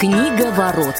Книга 0.00 0.50
ворот. 0.50 0.96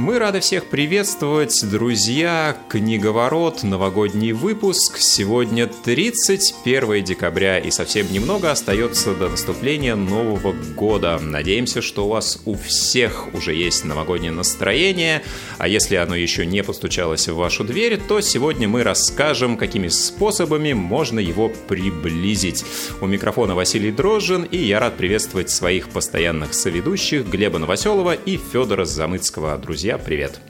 Мы 0.00 0.18
рады 0.18 0.40
всех 0.40 0.64
приветствовать, 0.64 1.62
друзья. 1.70 2.56
Книговорот, 2.70 3.62
новогодний 3.62 4.32
выпуск. 4.32 4.96
Сегодня 4.96 5.66
31 5.66 7.04
декабря 7.04 7.58
и 7.58 7.70
совсем 7.70 8.10
немного 8.10 8.50
остается 8.50 9.14
до 9.14 9.28
наступления 9.28 9.96
Нового 9.96 10.54
года. 10.74 11.18
Надеемся, 11.18 11.82
что 11.82 12.06
у 12.06 12.08
вас 12.08 12.40
у 12.46 12.54
всех 12.54 13.34
уже 13.34 13.54
есть 13.54 13.84
новогоднее 13.84 14.32
настроение. 14.32 15.22
А 15.58 15.68
если 15.68 15.96
оно 15.96 16.16
еще 16.16 16.46
не 16.46 16.62
постучалось 16.62 17.28
в 17.28 17.36
вашу 17.36 17.62
дверь, 17.64 17.98
то 17.98 18.22
сегодня 18.22 18.68
мы 18.68 18.84
расскажем, 18.84 19.58
какими 19.58 19.88
способами 19.88 20.72
можно 20.72 21.18
его 21.18 21.52
приблизить. 21.68 22.64
У 23.02 23.06
микрофона 23.06 23.54
Василий 23.54 23.92
Дрожжин, 23.92 24.44
и 24.44 24.56
я 24.56 24.80
рад 24.80 24.96
приветствовать 24.96 25.50
своих 25.50 25.90
постоянных 25.90 26.54
соведущих 26.54 27.28
Глеба 27.28 27.58
Новоселова 27.58 28.14
и 28.14 28.38
Федора 28.38 28.86
Замыцкого. 28.86 29.58
Друзья, 29.58 29.89
друзья, 29.90 29.98
привет. 29.98 30.49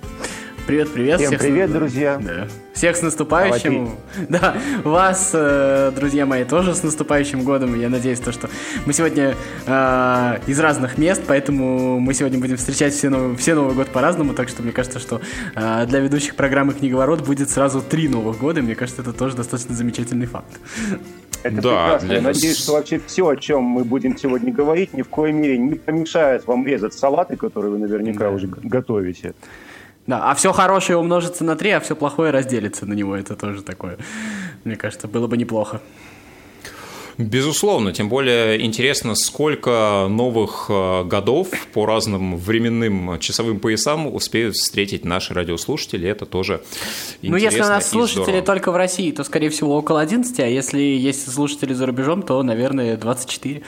Привет, 0.67 0.93
привет. 0.93 1.17
Всем 1.21 1.29
всех 1.29 1.41
привет, 1.41 1.71
с... 1.71 1.73
друзья. 1.73 2.21
Да. 2.23 2.49
Всех 2.73 2.97
с 2.97 3.03
наступающим. 3.03 3.91
Да, 4.29 4.57
вас, 4.85 5.31
э, 5.33 5.93
друзья 5.95 6.27
мои, 6.27 6.45
тоже 6.45 6.75
с 6.75 6.83
наступающим 6.83 7.43
годом. 7.43 7.79
Я 7.79 7.89
надеюсь, 7.89 8.21
то, 8.21 8.33
что 8.33 8.49
мы 8.87 8.93
сегодня 8.93 9.35
э, 9.67 10.39
из 10.47 10.61
разных 10.61 10.99
мест, 10.99 11.23
поэтому 11.27 11.99
мы 12.01 12.15
сегодня 12.15 12.39
будем 12.39 12.57
встречать 12.57 12.93
все 12.93 13.09
Новый, 13.09 13.37
все 13.37 13.55
Новый 13.55 13.75
год 13.75 13.89
по-разному. 13.89 14.35
Так 14.35 14.49
что 14.49 14.63
мне 14.63 14.73
кажется, 14.73 14.99
что 14.99 15.21
э, 15.55 15.87
для 15.87 16.01
ведущих 16.01 16.37
программы 16.37 16.75
«Книговорот» 16.75 17.25
будет 17.25 17.51
сразу 17.51 17.83
три 17.83 18.09
Новых 18.09 18.39
года. 18.39 18.63
Мне 18.63 18.75
кажется, 18.75 19.03
это 19.03 19.13
тоже 19.13 19.37
достаточно 19.37 19.75
замечательный 19.75 20.27
факт. 20.27 20.61
Это 21.43 21.57
да, 21.57 21.61
прекрасно. 21.61 22.09
Для... 22.09 22.17
Я 22.17 22.23
надеюсь, 22.23 22.59
что 22.59 22.73
вообще 22.73 23.01
все, 23.05 23.29
о 23.29 23.37
чем 23.37 23.63
мы 23.63 23.85
будем 23.85 24.17
сегодня 24.17 24.53
говорить, 24.53 24.93
ни 24.93 25.03
в 25.03 25.09
коей 25.09 25.33
мере 25.33 25.59
не 25.59 25.75
помешает 25.75 26.47
вам 26.47 26.67
резать 26.67 26.95
салаты, 26.95 27.37
которые 27.37 27.73
вы 27.73 27.79
наверняка 27.79 28.27
да. 28.27 28.31
уже 28.31 28.47
готовите. 28.47 29.35
Да, 30.11 30.29
а 30.29 30.35
все 30.35 30.53
хорошее 30.53 30.99
умножится 30.99 31.45
на 31.45 31.55
3, 31.55 31.71
а 31.71 31.81
все 31.81 31.95
плохое 31.95 32.33
разделится 32.33 32.85
на 32.85 32.95
него. 32.95 33.15
Это 33.15 33.37
тоже 33.37 33.63
такое, 33.63 33.97
мне 34.65 34.75
кажется, 34.75 35.07
было 35.07 35.29
бы 35.29 35.37
неплохо. 35.37 35.81
Безусловно, 37.17 37.93
тем 37.93 38.09
более 38.09 38.61
интересно, 38.65 39.15
сколько 39.15 40.09
новых 40.11 40.67
э, 40.69 41.05
годов 41.05 41.49
по 41.73 41.87
разным 41.87 42.37
временным 42.37 43.21
часовым 43.21 43.61
поясам 43.61 44.13
успеют 44.13 44.57
встретить 44.57 45.05
наши 45.05 45.33
радиослушатели. 45.33 46.09
Это 46.09 46.27
тоже 46.27 46.63
интересно. 47.23 47.31
Ну, 47.31 47.37
если 47.37 47.61
у 47.61 47.69
нас 47.69 47.89
слушатели 47.89 48.41
только 48.41 48.73
в 48.73 48.77
России, 48.77 49.13
то, 49.13 49.23
скорее 49.23 49.51
всего, 49.51 49.77
около 49.77 50.01
11, 50.01 50.41
а 50.41 50.47
если 50.47 50.81
есть 50.81 51.31
слушатели 51.31 51.73
за 51.73 51.87
рубежом, 51.87 52.23
то, 52.23 52.43
наверное, 52.43 52.97
24. 52.97 53.63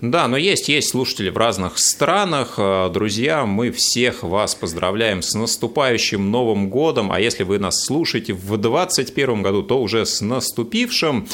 Да, 0.00 0.28
но 0.28 0.38
есть, 0.38 0.70
есть 0.70 0.90
слушатели 0.90 1.28
в 1.28 1.36
разных 1.36 1.78
странах. 1.78 2.54
Э, 2.56 2.88
друзья, 2.90 3.44
мы 3.44 3.70
всех 3.70 4.22
вас 4.22 4.54
поздравляем 4.54 5.20
с 5.20 5.34
наступающим 5.34 6.30
Новым 6.30 6.70
годом. 6.70 7.12
А 7.12 7.20
если 7.20 7.42
вы 7.42 7.58
нас 7.58 7.84
слушаете 7.84 8.32
в 8.32 8.56
2021 8.56 9.42
году, 9.42 9.62
то 9.62 9.80
уже 9.80 10.06
с 10.06 10.22
наступившим. 10.22 11.28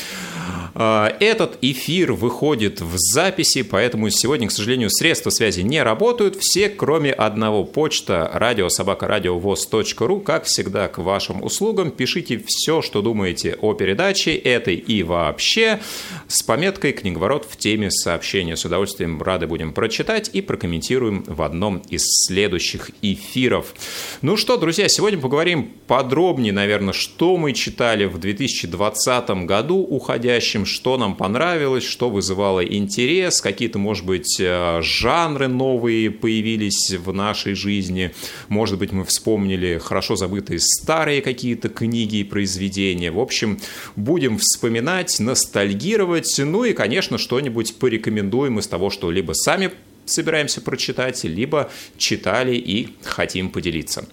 Э, 0.77 1.09
этот 1.21 1.59
эфир 1.63 2.13
выходит 2.13 2.81
в 2.81 2.97
записи, 2.97 3.63
поэтому 3.63 4.11
сегодня, 4.11 4.49
к 4.49 4.53
сожалению, 4.53 4.91
средства 4.91 5.31
связи 5.31 5.63
не 5.63 5.83
работают. 5.83 6.37
Все, 6.37 6.69
кроме 6.69 7.13
одного. 7.13 7.65
Почта 7.65 8.31
радиособакарадиовоз.ру. 8.35 10.21
Как 10.21 10.45
всегда, 10.45 10.89
к 10.89 10.99
вашим 10.99 11.43
услугам. 11.43 11.91
Пишите 11.91 12.43
все, 12.47 12.83
что 12.83 13.01
думаете 13.01 13.57
о 13.61 13.73
передаче 13.73 14.35
этой 14.35 14.77
и 14.77 15.03
вообще 15.03 15.81
с 16.29 16.43
пометкой 16.43 16.93
«Книговорот 16.93 17.47
в 17.49 17.57
теме 17.57 17.91
сообщения» 17.91 18.57
с 18.57 18.65
удовольствием 18.65 19.23
рады 19.23 19.47
будем 19.47 19.73
прочитать 19.73 20.31
и 20.33 20.43
прокомментируем 20.43 21.25
в 21.27 21.41
одном 21.43 21.79
из 21.89 22.03
следующих 22.27 22.91
эфиров. 23.01 23.75
Ну 24.21 24.37
что, 24.37 24.57
друзья, 24.59 24.89
сегодня 24.89 25.19
поговорим 25.19 25.73
подробнее, 25.87 26.53
наверное, 26.53 26.93
что 26.93 27.37
мы 27.37 27.53
читали 27.55 28.05
в 28.05 28.19
2020 28.19 29.31
году 29.47 29.79
уходящем, 29.79 30.66
что 30.67 30.97
нам 30.99 31.15
понравилось, 31.15 31.85
что 31.85 32.11
вызывало 32.11 32.65
интерес, 32.65 33.41
какие-то, 33.41 33.79
может 33.79 34.05
быть, 34.05 34.39
э, 34.41 34.81
жанры 34.83 35.49
новые 35.49 36.11
появились 36.11 36.93
в 36.93 37.13
нашей 37.13 37.55
жизни. 37.55 38.13
Может 38.49 38.79
быть, 38.79 38.93
мы 38.93 39.05
вспомнили 39.05 39.79
хорошо 39.79 40.17
забытые 40.17 40.61
старые 40.61 41.23
какие-то 41.23 41.69
книги 41.69 42.17
и 42.17 42.25
произведения. 42.25 43.11
В 43.11 43.19
общем, 43.19 43.59
будем 43.97 44.39
вспоминать, 44.39 45.19
ностальгировать, 45.19 46.35
ну 46.39 46.65
и, 46.65 46.73
конечно, 46.73 47.19
что-нибудь 47.19 47.77
порекомендуем 47.77 48.59
из 48.59 48.67
того, 48.67 48.91
что 48.91 49.11
либо 49.11 49.33
сами 49.33 49.73
собираемся 50.07 50.61
прочитать, 50.61 51.25
либо 51.25 51.71
читали 51.99 52.57
и 52.57 52.95
хотим 53.03 53.51
поделиться. 53.51 54.07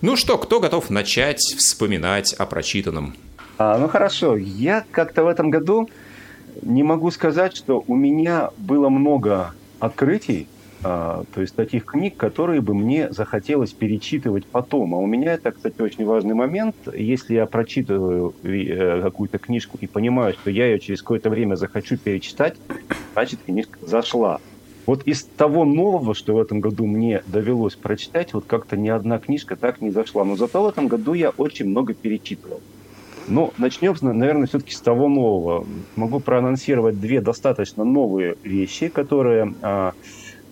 Ну 0.00 0.16
что, 0.16 0.38
кто 0.38 0.60
готов 0.60 0.90
начать 0.90 1.40
вспоминать 1.56 2.34
о 2.34 2.46
прочитанном? 2.46 3.16
А, 3.58 3.78
ну 3.78 3.88
хорошо, 3.88 4.36
я 4.36 4.84
как-то 4.90 5.24
в 5.24 5.28
этом 5.28 5.50
году 5.50 5.88
не 6.62 6.82
могу 6.82 7.10
сказать, 7.10 7.56
что 7.56 7.82
у 7.86 7.94
меня 7.94 8.50
было 8.58 8.90
много 8.90 9.54
открытий, 9.78 10.46
а, 10.84 11.24
то 11.34 11.40
есть 11.40 11.54
таких 11.54 11.86
книг, 11.86 12.16
которые 12.18 12.60
бы 12.60 12.74
мне 12.74 13.10
захотелось 13.10 13.72
перечитывать 13.72 14.46
потом. 14.46 14.94
А 14.94 14.98
у 14.98 15.06
меня 15.06 15.32
это, 15.34 15.52
кстати, 15.52 15.80
очень 15.80 16.04
важный 16.04 16.34
момент. 16.34 16.76
Если 16.94 17.34
я 17.34 17.46
прочитываю 17.46 18.34
э, 18.42 19.00
какую-то 19.02 19.38
книжку 19.38 19.78
и 19.80 19.86
понимаю, 19.86 20.34
что 20.34 20.50
я 20.50 20.66
ее 20.66 20.78
через 20.78 21.00
какое-то 21.00 21.30
время 21.30 21.54
захочу 21.54 21.96
перечитать, 21.96 22.56
значит, 23.14 23.40
книжка 23.44 23.78
зашла. 23.80 24.38
Вот 24.84 25.02
из 25.04 25.24
того 25.24 25.64
нового, 25.64 26.14
что 26.14 26.34
в 26.34 26.40
этом 26.40 26.60
году 26.60 26.86
мне 26.86 27.22
довелось 27.26 27.74
прочитать, 27.74 28.34
вот 28.34 28.44
как-то 28.46 28.76
ни 28.76 28.88
одна 28.88 29.18
книжка 29.18 29.56
так 29.56 29.80
не 29.80 29.90
зашла. 29.90 30.24
Но 30.24 30.36
зато 30.36 30.62
в 30.62 30.68
этом 30.68 30.88
году 30.88 31.14
я 31.14 31.30
очень 31.30 31.66
много 31.66 31.94
перечитывал. 31.94 32.60
Но 33.28 33.52
начнем, 33.58 33.94
наверное, 34.00 34.46
все-таки 34.46 34.72
с 34.72 34.80
того 34.80 35.08
нового. 35.08 35.66
Могу 35.96 36.20
проанонсировать 36.20 36.98
две 37.00 37.20
достаточно 37.20 37.82
новые 37.84 38.36
вещи, 38.42 38.88
которые 38.88 39.52
а, 39.62 39.92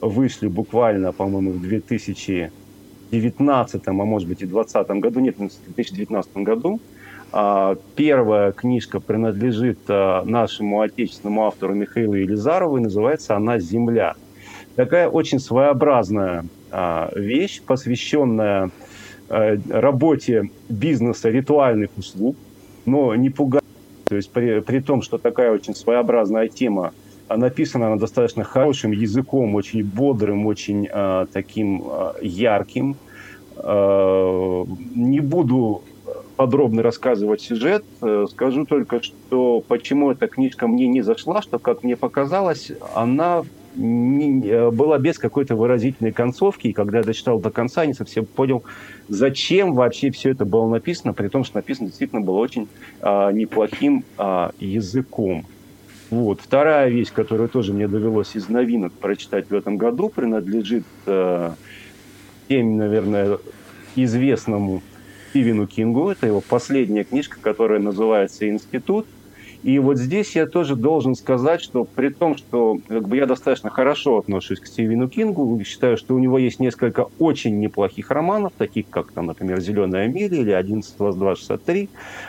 вышли 0.00 0.48
буквально, 0.48 1.12
по-моему, 1.12 1.52
в 1.52 1.60
2019, 1.60 3.82
а 3.86 3.92
может 3.92 4.28
быть 4.28 4.42
и 4.42 4.46
2020 4.46 4.90
году, 5.00 5.20
нет, 5.20 5.36
в 5.36 5.48
2019 5.74 6.36
году. 6.38 6.80
А, 7.36 7.76
первая 7.96 8.52
книжка 8.52 9.00
принадлежит 9.00 9.80
а, 9.88 10.22
нашему 10.24 10.82
отечественному 10.82 11.46
автору 11.46 11.74
Михаилу 11.74 12.14
Елизарову, 12.14 12.78
и 12.78 12.80
называется 12.80 13.34
она 13.34 13.58
«Земля». 13.58 14.14
Такая 14.76 15.08
очень 15.08 15.40
своеобразная 15.40 16.46
а, 16.70 17.10
вещь, 17.14 17.60
посвященная 17.62 18.70
работе 19.28 20.50
бизнеса 20.68 21.30
ритуальных 21.30 21.88
услуг, 21.96 22.36
но 22.86 23.14
не 23.14 23.30
пугает. 23.30 23.64
То 24.06 24.16
есть 24.16 24.30
при, 24.30 24.60
при 24.60 24.80
том, 24.80 25.02
что 25.02 25.18
такая 25.18 25.52
очень 25.52 25.74
своеобразная 25.74 26.48
тема, 26.48 26.92
написана 27.28 27.86
она 27.86 27.96
достаточно 27.96 28.44
хорошим 28.44 28.92
языком, 28.92 29.54
очень 29.54 29.82
бодрым, 29.84 30.46
очень 30.46 30.88
э, 30.90 31.26
таким 31.32 31.82
э, 31.86 32.12
ярким. 32.22 32.96
Э, 33.56 34.64
не 34.94 35.20
буду 35.20 35.82
подробно 36.36 36.82
рассказывать 36.82 37.40
сюжет. 37.40 37.84
Э, 38.02 38.26
скажу 38.30 38.66
только, 38.66 39.02
что 39.02 39.62
почему 39.66 40.10
эта 40.10 40.26
книжка 40.26 40.66
мне 40.66 40.86
не 40.86 41.02
зашла, 41.02 41.42
что, 41.42 41.58
как 41.58 41.82
мне 41.82 41.96
показалось, 41.96 42.72
она 42.94 43.44
была 43.76 44.98
без 44.98 45.18
какой-то 45.18 45.56
выразительной 45.56 46.12
концовки, 46.12 46.68
и 46.68 46.72
когда 46.72 46.98
я 46.98 47.04
дочитал 47.04 47.40
до 47.40 47.50
конца, 47.50 47.84
не 47.86 47.94
совсем 47.94 48.24
понял, 48.24 48.62
зачем 49.08 49.74
вообще 49.74 50.10
все 50.10 50.30
это 50.30 50.44
было 50.44 50.68
написано, 50.68 51.12
при 51.12 51.28
том, 51.28 51.44
что 51.44 51.56
написано 51.56 51.88
действительно 51.88 52.20
было 52.20 52.36
очень 52.36 52.68
а, 53.00 53.30
неплохим 53.32 54.04
а, 54.16 54.52
языком. 54.60 55.44
Вот. 56.10 56.40
Вторая 56.40 56.88
вещь, 56.88 57.12
которую 57.12 57.48
тоже 57.48 57.72
мне 57.72 57.88
довелось 57.88 58.36
из 58.36 58.48
новинок 58.48 58.92
прочитать 58.92 59.50
в 59.50 59.54
этом 59.54 59.76
году, 59.76 60.08
принадлежит 60.08 60.84
э, 61.06 61.50
тем, 62.48 62.76
наверное, 62.76 63.38
известному 63.96 64.82
Стивену 65.30 65.66
Кингу. 65.66 66.10
Это 66.10 66.28
его 66.28 66.40
последняя 66.40 67.02
книжка, 67.02 67.38
которая 67.40 67.80
называется 67.80 68.48
«Институт». 68.48 69.06
И 69.64 69.78
вот 69.78 69.96
здесь 69.96 70.36
я 70.36 70.46
тоже 70.46 70.76
должен 70.76 71.14
сказать, 71.14 71.62
что 71.62 71.84
при 71.84 72.10
том, 72.10 72.36
что 72.36 72.76
как 72.86 73.08
бы, 73.08 73.16
я 73.16 73.24
достаточно 73.24 73.70
хорошо 73.70 74.18
отношусь 74.18 74.60
к 74.60 74.66
Стивену 74.66 75.08
Кингу, 75.08 75.58
считаю, 75.64 75.96
что 75.96 76.14
у 76.14 76.18
него 76.18 76.38
есть 76.38 76.60
несколько 76.60 77.06
очень 77.18 77.58
неплохих 77.58 78.10
романов, 78.10 78.52
таких 78.58 78.90
как, 78.90 79.12
там, 79.12 79.24
например, 79.24 79.60
«Зеленая 79.60 80.06
миля» 80.06 80.36
или 80.36 80.52
«11 80.52 80.82
плюс 80.98 81.16
2, 81.16 81.34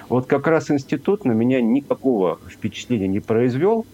Вот 0.08 0.28
как 0.28 0.48
раз 0.48 0.72
«Институт» 0.72 1.26
на 1.26 1.34
меня 1.34 1.62
никакого 1.62 2.40
впечатления 2.50 3.10
не 3.10 3.20
произвел. 3.20 3.86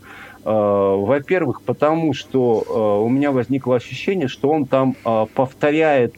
А, 0.44 0.96
во-первых, 0.96 1.64
потому 1.64 2.14
что 2.14 2.64
а, 2.68 3.00
у 3.00 3.10
меня 3.10 3.32
возникло 3.32 3.76
ощущение, 3.76 4.28
что 4.28 4.50
он 4.50 4.66
там 4.66 4.96
а, 5.04 5.26
повторяет 5.26 6.14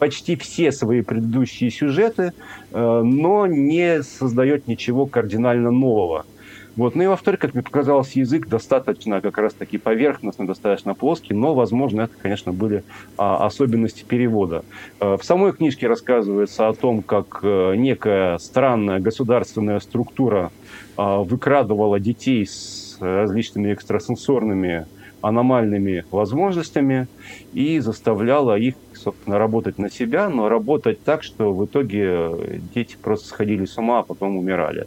почти 0.00 0.34
все 0.34 0.72
свои 0.72 1.02
предыдущие 1.02 1.70
сюжеты, 1.70 2.32
но 2.72 3.46
не 3.46 4.02
создает 4.02 4.66
ничего 4.66 5.06
кардинально 5.06 5.70
нового. 5.70 6.24
Вот. 6.74 6.94
Ну 6.94 7.02
и 7.02 7.06
во-вторых, 7.06 7.40
как 7.40 7.52
мне 7.54 7.62
показалось, 7.62 8.16
язык 8.16 8.46
достаточно 8.48 9.20
как 9.20 9.36
раз-таки 9.38 9.78
поверхностный, 9.78 10.46
достаточно 10.46 10.94
плоский, 10.94 11.34
но, 11.34 11.54
возможно, 11.54 12.02
это, 12.02 12.14
конечно, 12.18 12.52
были 12.52 12.84
а, 13.18 13.44
особенности 13.46 14.04
перевода. 14.06 14.62
А, 14.98 15.16
в 15.18 15.24
самой 15.24 15.52
книжке 15.52 15.86
рассказывается 15.86 16.68
о 16.68 16.74
том, 16.74 17.02
как 17.04 17.26
а, 17.44 17.72
некая 17.74 18.38
странная 18.38 19.00
государственная 19.00 19.80
структура 19.80 20.50
а, 20.96 21.18
выкрадывала 21.22 22.00
детей 22.00 22.46
с 22.48 22.96
различными 23.00 23.72
экстрасенсорными 23.74 24.86
аномальными 25.20 26.04
возможностями 26.10 27.06
и 27.52 27.78
заставляла 27.78 28.56
их, 28.58 28.74
собственно, 28.92 29.38
работать 29.38 29.78
на 29.78 29.88
себя, 29.88 30.28
но 30.28 30.48
работать 30.48 30.98
так, 31.04 31.22
что 31.22 31.54
в 31.54 31.64
итоге 31.66 32.58
дети 32.60 32.96
просто 33.00 33.28
сходили 33.28 33.64
с 33.64 33.76
ума, 33.78 34.00
а 34.00 34.02
потом 34.02 34.36
умирали. 34.36 34.86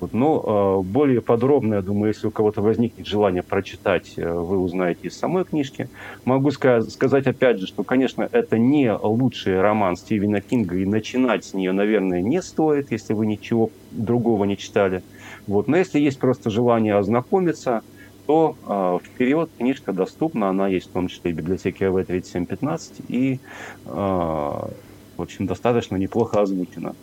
Вот. 0.00 0.14
Но 0.14 0.80
э, 0.80 0.88
более 0.88 1.20
подробно, 1.20 1.74
я 1.74 1.82
думаю, 1.82 2.08
если 2.08 2.26
у 2.26 2.30
кого-то 2.30 2.62
возникнет 2.62 3.06
желание 3.06 3.42
прочитать, 3.42 4.14
э, 4.16 4.32
вы 4.32 4.58
узнаете 4.58 5.08
из 5.08 5.16
самой 5.16 5.44
книжки. 5.44 5.88
Могу 6.24 6.50
сказать 6.50 7.26
опять 7.26 7.60
же, 7.60 7.66
что, 7.66 7.84
конечно, 7.84 8.26
это 8.32 8.58
не 8.58 8.92
лучший 8.92 9.60
роман 9.60 9.96
Стивена 9.96 10.40
Кинга, 10.40 10.76
и 10.76 10.86
начинать 10.86 11.44
с 11.44 11.54
нее, 11.54 11.72
наверное, 11.72 12.22
не 12.22 12.40
стоит, 12.40 12.90
если 12.90 13.12
вы 13.12 13.26
ничего 13.26 13.70
другого 13.90 14.44
не 14.44 14.56
читали. 14.56 15.02
Вот. 15.46 15.68
Но 15.68 15.76
если 15.76 16.00
есть 16.00 16.18
просто 16.18 16.48
желание 16.48 16.96
ознакомиться, 16.96 17.82
то 18.26 18.56
э, 18.66 19.06
вперед 19.06 19.50
книжка 19.58 19.92
доступна, 19.92 20.48
она 20.48 20.68
есть 20.68 20.88
в 20.88 20.92
том 20.92 21.08
числе 21.08 21.30
и 21.30 21.34
в 21.34 21.36
библиотеке 21.36 21.88
АВ-3715, 21.88 23.04
и, 23.08 23.34
э, 23.34 23.38
в 23.86 24.70
общем, 25.18 25.46
достаточно 25.46 25.96
неплохо 25.96 26.40
озвучена. 26.40 26.94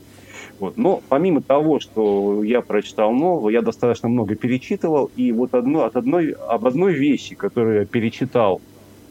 Вот. 0.59 0.77
Но 0.77 1.01
помимо 1.07 1.41
того, 1.41 1.79
что 1.79 2.43
я 2.43 2.61
прочитал 2.61 3.11
нового, 3.11 3.49
я 3.49 3.61
достаточно 3.61 4.09
много 4.09 4.35
перечитывал, 4.35 5.11
и 5.15 5.31
вот 5.31 5.53
одно, 5.53 5.83
от 5.83 5.95
одной, 5.95 6.31
об 6.31 6.65
одной 6.65 6.93
вещи, 6.93 7.35
которую 7.35 7.81
я 7.81 7.85
перечитал, 7.85 8.61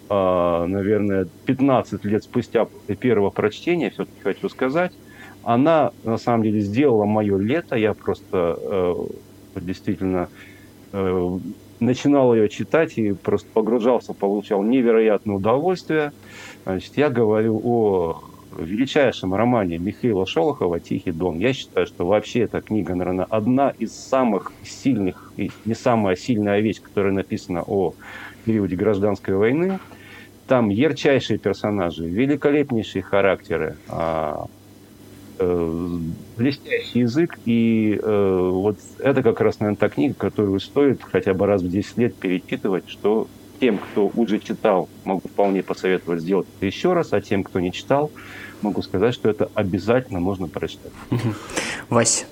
э, 0.09 0.65
наверное, 0.67 1.29
15 1.45 2.05
лет 2.05 2.25
спустя 2.25 2.65
после 2.65 2.97
первого 2.97 3.31
прочтения, 3.31 3.91
все-таки 3.91 4.21
хочу 4.23 4.49
сказать, 4.49 4.93
она 5.45 5.93
на 6.03 6.19
самом 6.19 6.43
деле 6.43 6.61
сделала 6.61 7.05
мое 7.05 7.39
лето, 7.39 7.77
я 7.77 7.95
просто 7.95 8.59
э, 8.61 8.95
действительно 9.61 10.29
э, 10.93 11.39
начинал 11.79 12.35
ее 12.35 12.49
читать 12.49 12.99
и 12.99 13.13
просто 13.13 13.49
погружался, 13.53 14.15
получал 14.15 14.65
невероятное 14.65 15.37
удовольствие. 15.37 16.13
Значит, 16.65 16.97
я 16.97 17.11
говорю 17.11 17.61
о 17.63 18.23
величайшем 18.63 19.35
романе 19.35 19.79
Михаила 19.79 20.27
Шолохова 20.27 20.81
«Тихий 20.81 21.13
дон». 21.13 21.39
Я 21.39 21.53
считаю, 21.53 21.87
что 21.87 22.07
вообще 22.07 22.41
эта 22.41 22.61
книга, 22.61 22.95
наверное, 22.95 23.27
одна 23.29 23.71
из 23.79 23.93
самых 23.93 24.53
сильных, 24.65 25.33
и 25.37 25.51
не 25.65 25.75
самая 25.75 26.17
сильная 26.17 26.61
вещь, 26.61 26.81
которая 26.81 27.13
написана 27.13 27.63
о 27.63 27.95
периоде 28.45 28.77
гражданской 28.77 29.35
войны. 29.35 29.79
Там 30.47 30.69
ярчайшие 30.69 31.39
персонажи, 31.39 32.07
великолепнейшие 32.07 33.03
характеры, 33.03 33.77
а, 33.89 34.47
э, 35.39 35.99
блестящий 36.37 37.01
язык. 37.01 37.39
И 37.45 37.99
э, 38.01 38.51
вот 38.53 38.79
это 38.99 39.23
как 39.23 39.41
раз, 39.41 39.59
наверное, 39.59 39.79
та 39.79 39.89
книга, 39.89 40.15
которую 40.15 40.61
стоит 40.61 41.03
хотя 41.03 41.35
бы 41.35 41.47
раз 41.47 41.63
в 41.63 41.69
10 41.69 41.99
лет 41.99 42.15
перечитывать, 42.15 42.89
что 42.89 43.27
тем, 43.61 43.79
кто 43.79 44.11
уже 44.15 44.39
читал, 44.39 44.89
могу 45.05 45.29
вполне 45.29 45.63
посоветовать 45.63 46.21
сделать 46.21 46.47
это 46.57 46.67
еще 46.67 46.93
раз, 46.93 47.13
а 47.13 47.21
тем, 47.21 47.45
кто 47.45 47.61
не 47.61 47.73
читал, 47.73 48.11
могу 48.63 48.83
сказать, 48.83 49.15
что 49.15 49.29
это 49.29 49.51
обязательно 49.55 50.21
можно 50.21 50.49
прочитать. 50.49 50.93
Вась, 51.89 52.27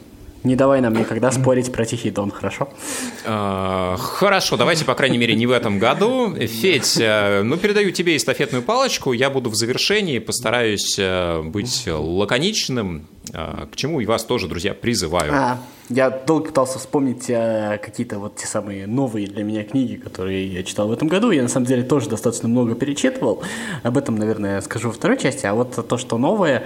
не 0.44 0.56
давай 0.56 0.82
нам 0.82 0.93
никогда 0.94 1.31
спорить 1.32 1.73
про 1.73 1.87
Тихий 1.87 2.11
Дон, 2.11 2.31
хорошо? 2.31 2.69
А, 3.25 3.96
хорошо, 3.96 4.58
давайте, 4.58 4.85
по 4.85 4.94
крайней 4.94 5.17
мере, 5.17 5.35
не 5.35 5.46
в 5.46 5.50
этом 5.50 5.79
году. 5.79 6.35
Федь, 6.35 6.99
э, 7.00 7.43
ну, 7.43 7.56
передаю 7.56 7.91
тебе 7.93 8.14
эстафетную 8.17 8.62
палочку. 8.62 9.12
Я 9.12 9.31
буду 9.31 9.49
в 9.49 9.55
завершении, 9.55 10.19
постараюсь 10.19 10.96
э, 10.99 11.43
быть 11.43 11.85
лаконичным, 11.87 13.06
к 13.32 13.75
чему 13.75 14.00
и 14.00 14.06
вас 14.06 14.23
тоже, 14.23 14.49
друзья, 14.49 14.75
призываю. 14.75 15.32
А, 15.32 15.58
я 15.88 16.11
долго 16.11 16.49
пытался 16.49 16.79
вспомнить 16.79 17.26
какие-то 17.26 18.19
вот 18.19 18.37
те 18.37 18.46
самые 18.46 18.87
новые 18.87 19.26
для 19.26 19.44
меня 19.44 19.64
книги, 19.64 19.96
которые 19.96 20.46
я 20.46 20.62
читал 20.62 20.88
в 20.88 20.93
этом 20.93 21.08
году. 21.08 21.31
Я 21.31 21.43
на 21.43 21.49
самом 21.49 21.67
деле 21.67 21.82
тоже 21.85 22.11
достаточно 22.11 22.49
много 22.49 22.75
перечитывал. 22.75 23.43
Об 23.82 23.96
этом, 23.96 24.17
наверное, 24.17 24.61
скажу 24.61 24.88
во 24.88 24.94
второй 24.94 25.19
части. 25.19 25.46
А 25.46 25.55
вот 25.55 25.88
то, 25.88 25.96
что 25.96 26.19
новое, 26.19 26.64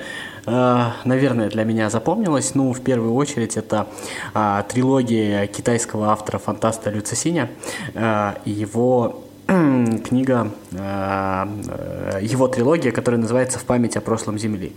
наверное, 1.04 1.48
для 1.48 1.64
меня 1.64 1.90
запомнилось, 1.90 2.54
ну, 2.54 2.72
в 2.72 2.80
первую 2.80 3.14
очередь, 3.14 3.56
это 3.56 3.86
э, 4.34 4.62
трилогия 4.68 5.46
китайского 5.46 6.10
автора 6.10 6.38
фантаста 6.38 6.90
Люци 6.90 7.16
Синя 7.16 7.50
э, 7.94 8.34
и 8.44 8.50
его 8.50 9.27
книга, 10.04 10.50
э, 10.72 12.18
его 12.20 12.48
трилогия, 12.48 12.92
которая 12.92 13.18
называется 13.18 13.58
«В 13.58 13.64
память 13.64 13.96
о 13.96 14.02
прошлом 14.02 14.38
Земли». 14.38 14.74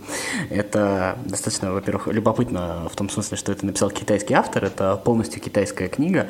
Это 0.48 1.18
достаточно, 1.26 1.72
во-первых, 1.72 2.06
любопытно 2.06 2.88
в 2.90 2.96
том 2.96 3.10
смысле, 3.10 3.36
что 3.36 3.52
это 3.52 3.66
написал 3.66 3.90
китайский 3.90 4.32
автор, 4.32 4.64
это 4.64 4.96
полностью 4.96 5.42
китайская 5.42 5.88
книга, 5.88 6.28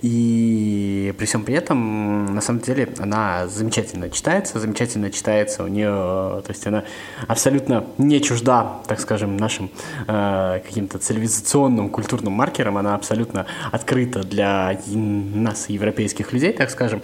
и 0.00 1.14
при 1.18 1.26
всем 1.26 1.44
при 1.44 1.54
этом, 1.54 2.34
на 2.34 2.40
самом 2.40 2.60
деле, 2.60 2.88
она 2.98 3.46
замечательно 3.48 4.08
читается, 4.08 4.58
замечательно 4.58 5.10
читается. 5.10 5.62
У 5.62 5.68
нее, 5.68 5.90
то 5.90 6.48
есть 6.48 6.66
она 6.66 6.84
абсолютно 7.28 7.84
не 7.98 8.22
чужда, 8.22 8.80
так 8.86 9.00
скажем, 9.00 9.36
нашим 9.36 9.70
э, 10.08 10.60
каким-то 10.64 10.98
цивилизационным 10.98 11.90
культурным 11.90 12.32
маркерам, 12.32 12.78
она 12.78 12.94
абсолютно 12.94 13.44
открыта 13.70 14.22
для 14.22 14.80
нас, 14.86 15.68
европейских 15.68 16.32
людей, 16.32 16.54
так 16.54 16.70
скажем, 16.70 17.02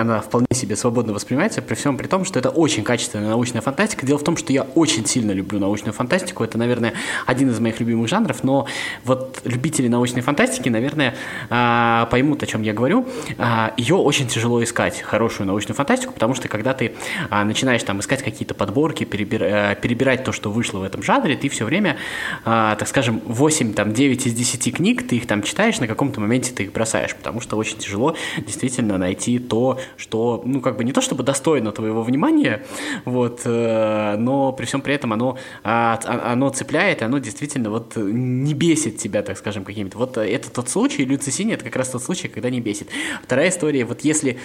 она 0.00 0.20
вполне 0.20 0.46
себе 0.52 0.76
свободно 0.76 1.12
воспринимается, 1.12 1.62
при 1.62 1.74
всем 1.74 1.96
при 1.96 2.06
том, 2.06 2.24
что 2.24 2.38
это 2.38 2.50
очень 2.50 2.84
качественная 2.84 3.28
научная 3.28 3.60
фантастика. 3.60 4.06
Дело 4.06 4.18
в 4.18 4.24
том, 4.24 4.36
что 4.36 4.52
я 4.52 4.62
очень 4.62 5.06
сильно 5.06 5.32
люблю 5.32 5.58
научную 5.58 5.92
фантастику, 5.92 6.44
это, 6.44 6.58
наверное, 6.58 6.94
один 7.26 7.50
из 7.50 7.60
моих 7.60 7.80
любимых 7.80 8.08
жанров, 8.08 8.44
но 8.44 8.66
вот 9.04 9.40
любители 9.44 9.88
научной 9.88 10.22
фантастики, 10.22 10.68
наверное, 10.68 11.14
а, 11.50 12.06
поймут, 12.06 12.42
о 12.42 12.46
чем 12.46 12.62
я 12.62 12.72
говорю. 12.72 13.06
А, 13.38 13.72
Ее 13.76 13.96
очень 13.96 14.28
тяжело 14.28 14.62
искать, 14.62 15.00
хорошую 15.00 15.46
научную 15.46 15.76
фантастику, 15.76 16.12
потому 16.12 16.34
что 16.34 16.48
когда 16.48 16.74
ты 16.74 16.94
а, 17.30 17.44
начинаешь 17.44 17.82
там 17.82 18.00
искать 18.00 18.22
какие-то 18.22 18.54
подборки, 18.54 19.04
перебирать 19.04 20.24
то, 20.24 20.32
что 20.32 20.50
вышло 20.50 20.78
в 20.78 20.82
этом 20.82 21.02
жанре, 21.02 21.36
ты 21.36 21.48
все 21.48 21.64
время, 21.64 21.96
так 22.44 22.86
скажем, 22.88 23.22
8, 23.24 23.74
там, 23.74 23.92
9 23.92 24.26
из 24.26 24.34
10 24.34 24.76
книг, 24.76 25.06
ты 25.06 25.16
их 25.16 25.26
там 25.26 25.42
читаешь, 25.42 25.78
на 25.80 25.86
каком-то 25.86 26.20
моменте 26.20 26.52
ты 26.52 26.64
их 26.64 26.72
бросаешь, 26.72 27.14
потому 27.14 27.40
что 27.40 27.56
очень 27.56 27.78
тяжело 27.78 28.16
действительно 28.38 28.98
найти 28.98 29.38
то, 29.38 29.78
что, 29.96 30.42
ну, 30.44 30.60
как 30.60 30.76
бы 30.76 30.84
не 30.84 30.92
то 30.92 31.00
чтобы 31.00 31.22
достойно 31.22 31.72
твоего 31.72 32.02
внимания, 32.02 32.64
вот, 33.04 33.42
э, 33.44 34.16
но 34.18 34.52
при 34.52 34.66
всем 34.66 34.80
при 34.80 34.94
этом 34.94 35.12
оно, 35.12 35.38
а, 35.62 35.98
а, 36.04 36.32
оно 36.32 36.50
цепляет, 36.50 37.02
и 37.02 37.04
оно 37.04 37.18
действительно 37.18 37.70
вот 37.70 37.96
не 37.96 38.54
бесит 38.54 38.98
тебя, 38.98 39.22
так 39.22 39.38
скажем, 39.38 39.64
какими-то. 39.64 39.98
Вот 39.98 40.16
это 40.16 40.50
тот 40.50 40.68
случай, 40.68 41.04
Люцисини, 41.04 41.54
это 41.54 41.64
как 41.64 41.76
раз 41.76 41.88
тот 41.90 42.02
случай, 42.02 42.28
когда 42.28 42.50
не 42.50 42.60
бесит. 42.60 42.88
Вторая 43.22 43.48
история, 43.48 43.84
вот 43.84 44.02
если 44.02 44.38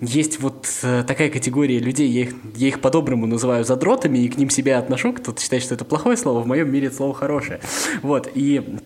есть 0.00 0.40
вот 0.40 0.68
э, 0.82 1.04
такая 1.06 1.30
категория 1.30 1.78
людей, 1.78 2.08
я 2.08 2.22
их, 2.22 2.34
я 2.56 2.68
их 2.68 2.80
по-доброму 2.80 3.26
называю 3.26 3.64
задротами, 3.64 4.18
и 4.18 4.28
к 4.28 4.36
ним 4.36 4.50
себя 4.50 4.78
отношу, 4.78 5.12
кто-то 5.12 5.40
считает, 5.40 5.62
что 5.62 5.74
это 5.74 5.84
плохое 5.84 6.16
слово, 6.16 6.40
в 6.40 6.46
моем 6.46 6.70
мире 6.70 6.88
это 6.88 6.96
слово 6.96 7.14
хорошее. 7.14 7.60
Вот, 8.02 8.30
и 8.34 8.78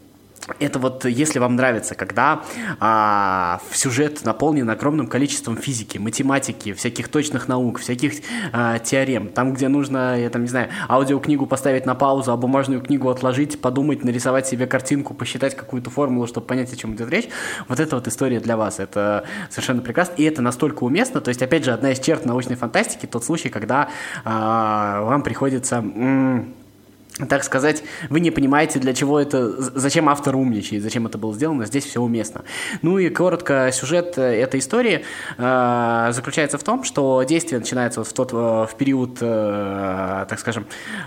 это 0.58 0.78
вот 0.78 1.04
если 1.04 1.38
вам 1.38 1.56
нравится, 1.56 1.94
когда 1.94 2.42
а, 2.80 3.60
сюжет 3.72 4.24
наполнен 4.24 4.68
огромным 4.68 5.06
количеством 5.06 5.56
физики, 5.56 5.98
математики, 5.98 6.72
всяких 6.72 7.08
точных 7.08 7.48
наук, 7.48 7.78
всяких 7.78 8.14
а, 8.52 8.78
теорем, 8.78 9.28
там, 9.28 9.54
где 9.54 9.68
нужно, 9.68 10.18
я 10.18 10.30
там 10.30 10.42
не 10.42 10.48
знаю, 10.48 10.68
аудиокнигу 10.88 11.46
поставить 11.46 11.86
на 11.86 11.94
паузу, 11.94 12.32
а 12.32 12.36
бумажную 12.36 12.80
книгу 12.80 13.08
отложить, 13.08 13.60
подумать, 13.60 14.04
нарисовать 14.04 14.46
себе 14.46 14.66
картинку, 14.66 15.14
посчитать 15.14 15.56
какую-то 15.56 15.90
формулу, 15.90 16.26
чтобы 16.26 16.46
понять, 16.46 16.72
о 16.72 16.76
чем 16.76 16.94
идет 16.94 17.10
речь, 17.10 17.28
вот 17.68 17.78
это 17.78 17.96
вот 17.96 18.08
история 18.08 18.40
для 18.40 18.56
вас, 18.56 18.80
это 18.80 19.24
совершенно 19.50 19.82
прекрасно, 19.82 20.14
и 20.16 20.24
это 20.24 20.42
настолько 20.42 20.84
уместно, 20.84 21.20
то 21.20 21.28
есть, 21.28 21.42
опять 21.42 21.64
же, 21.64 21.72
одна 21.72 21.92
из 21.92 22.00
черт 22.00 22.24
научной 22.24 22.56
фантастики, 22.56 23.06
тот 23.06 23.24
случай, 23.24 23.48
когда 23.48 23.88
а, 24.24 25.02
вам 25.02 25.22
приходится... 25.22 25.76
М- 25.76 26.54
так 27.28 27.44
сказать, 27.44 27.84
вы 28.08 28.20
не 28.20 28.30
понимаете, 28.30 28.78
для 28.78 28.94
чего 28.94 29.20
это, 29.20 29.52
зачем 29.78 30.08
автор 30.08 30.34
умничает, 30.34 30.82
зачем 30.82 31.06
это 31.06 31.18
было 31.18 31.34
сделано, 31.34 31.66
здесь 31.66 31.84
все 31.84 32.00
уместно. 32.00 32.42
Ну 32.80 32.98
и 32.98 33.10
коротко, 33.10 33.70
сюжет 33.70 34.16
э, 34.16 34.22
этой 34.22 34.60
истории 34.60 35.04
э, 35.36 36.08
заключается 36.12 36.56
в 36.56 36.64
том, 36.64 36.84
что 36.84 37.22
действие 37.22 37.60
начинается 37.60 38.00
вот 38.00 38.08
в 38.08 38.12
тот, 38.14 38.32
э, 38.32 38.36
в 38.36 38.74
период, 38.78 39.18
э, 39.20 40.26
так 40.26 40.38
скажем, 40.38 40.64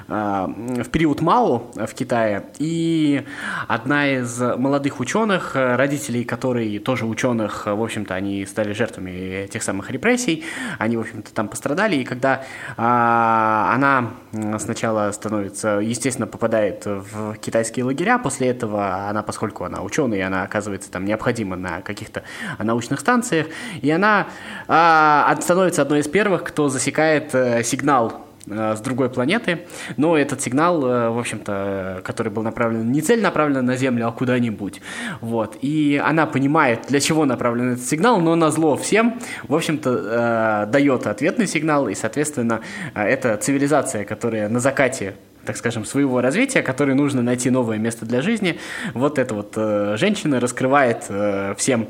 э, 0.08 0.48
в 0.86 0.90
период 0.90 1.22
Мао 1.22 1.72
в 1.76 1.94
Китае, 1.96 2.46
и 2.60 3.26
одна 3.68 4.08
из 4.08 4.40
молодых 4.40 5.00
ученых, 5.00 5.56
э, 5.56 5.76
родителей 5.76 6.24
которой 6.24 6.78
тоже 6.78 7.08
ученых, 7.08 7.66
в 7.66 7.82
общем-то, 7.82 8.14
они 8.14 8.46
стали 8.46 8.74
жертвами 8.74 9.48
тех 9.48 9.64
самых 9.64 9.90
репрессий, 9.90 10.44
они, 10.78 10.98
в 10.98 11.02
общем-то, 11.02 11.34
там 11.34 11.48
пострадали, 11.48 11.96
и 11.96 12.04
когда 12.04 12.44
э, 12.44 12.74
она 12.78 14.12
сначала 14.60 15.12
становится 15.12 15.80
естественно, 15.96 16.28
попадает 16.28 16.86
в 16.86 17.36
китайские 17.38 17.86
лагеря. 17.86 18.20
После 18.20 18.48
этого 18.50 19.08
она, 19.10 19.24
поскольку 19.24 19.64
она 19.64 19.82
ученый, 19.82 20.22
она 20.22 20.44
оказывается 20.44 20.92
там 20.92 21.06
необходима 21.06 21.56
на 21.56 21.82
каких-то 21.82 22.24
научных 22.60 23.00
станциях. 23.00 23.48
И 23.82 23.90
она 23.90 24.28
а, 24.68 25.36
становится 25.42 25.82
одной 25.82 26.00
из 26.00 26.08
первых, 26.08 26.44
кто 26.44 26.70
засекает 26.70 27.34
э, 27.34 27.64
сигнал 27.64 28.26
Э, 28.48 28.76
с 28.76 28.82
другой 28.82 29.10
планеты, 29.10 29.62
но 29.98 30.16
этот 30.18 30.42
сигнал, 30.42 30.86
э, 30.86 31.10
в 31.10 31.18
общем-то, 31.18 32.02
который 32.04 32.32
был 32.32 32.44
направлен 32.44 32.92
не 32.92 33.02
цель 33.02 33.22
направлен 33.22 33.66
на 33.66 33.76
Землю, 33.76 34.08
а 34.08 34.12
куда-нибудь. 34.12 34.82
Вот. 35.22 35.58
И 35.62 36.02
она 36.04 36.28
понимает, 36.28 36.86
для 36.88 37.00
чего 37.00 37.26
направлен 37.26 37.74
этот 37.74 37.86
сигнал, 37.86 38.20
но 38.20 38.36
на 38.36 38.52
зло 38.52 38.78
всем, 38.78 39.20
в 39.48 39.56
общем-то, 39.56 40.68
дает 40.72 41.08
ответный 41.08 41.48
сигнал, 41.48 41.90
и, 41.90 41.96
соответственно, 41.96 42.62
это 42.94 43.38
цивилизация, 43.38 44.06
которая 44.06 44.48
на 44.48 44.60
закате 44.60 45.16
так 45.46 45.58
скажем, 45.58 45.86
своего 45.86 46.22
развития, 46.22 46.62
которой 46.62 46.96
нужно 46.96 47.22
найти 47.22 47.50
новое 47.50 47.78
место 47.78 48.06
для 48.06 48.22
жизни. 48.22 48.60
Вот 48.94 49.20
эта 49.20 49.34
вот 49.36 49.54
э, 49.56 49.96
женщина 49.98 50.40
раскрывает 50.40 51.06
э, 51.10 51.56
всем 51.58 51.88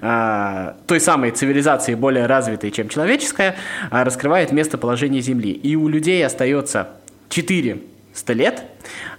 э, 0.00 0.72
той 0.86 1.00
самой 1.00 1.30
цивилизации 1.30 1.94
более 1.94 2.26
развитой, 2.26 2.70
чем 2.70 2.88
человеческая, 2.88 3.56
э, 3.90 4.02
раскрывает 4.02 4.52
местоположение 4.52 5.20
Земли. 5.20 5.50
И 5.50 5.76
у 5.76 5.88
людей 5.88 6.24
остается 6.24 6.88
400 7.28 8.32
лет, 8.32 8.62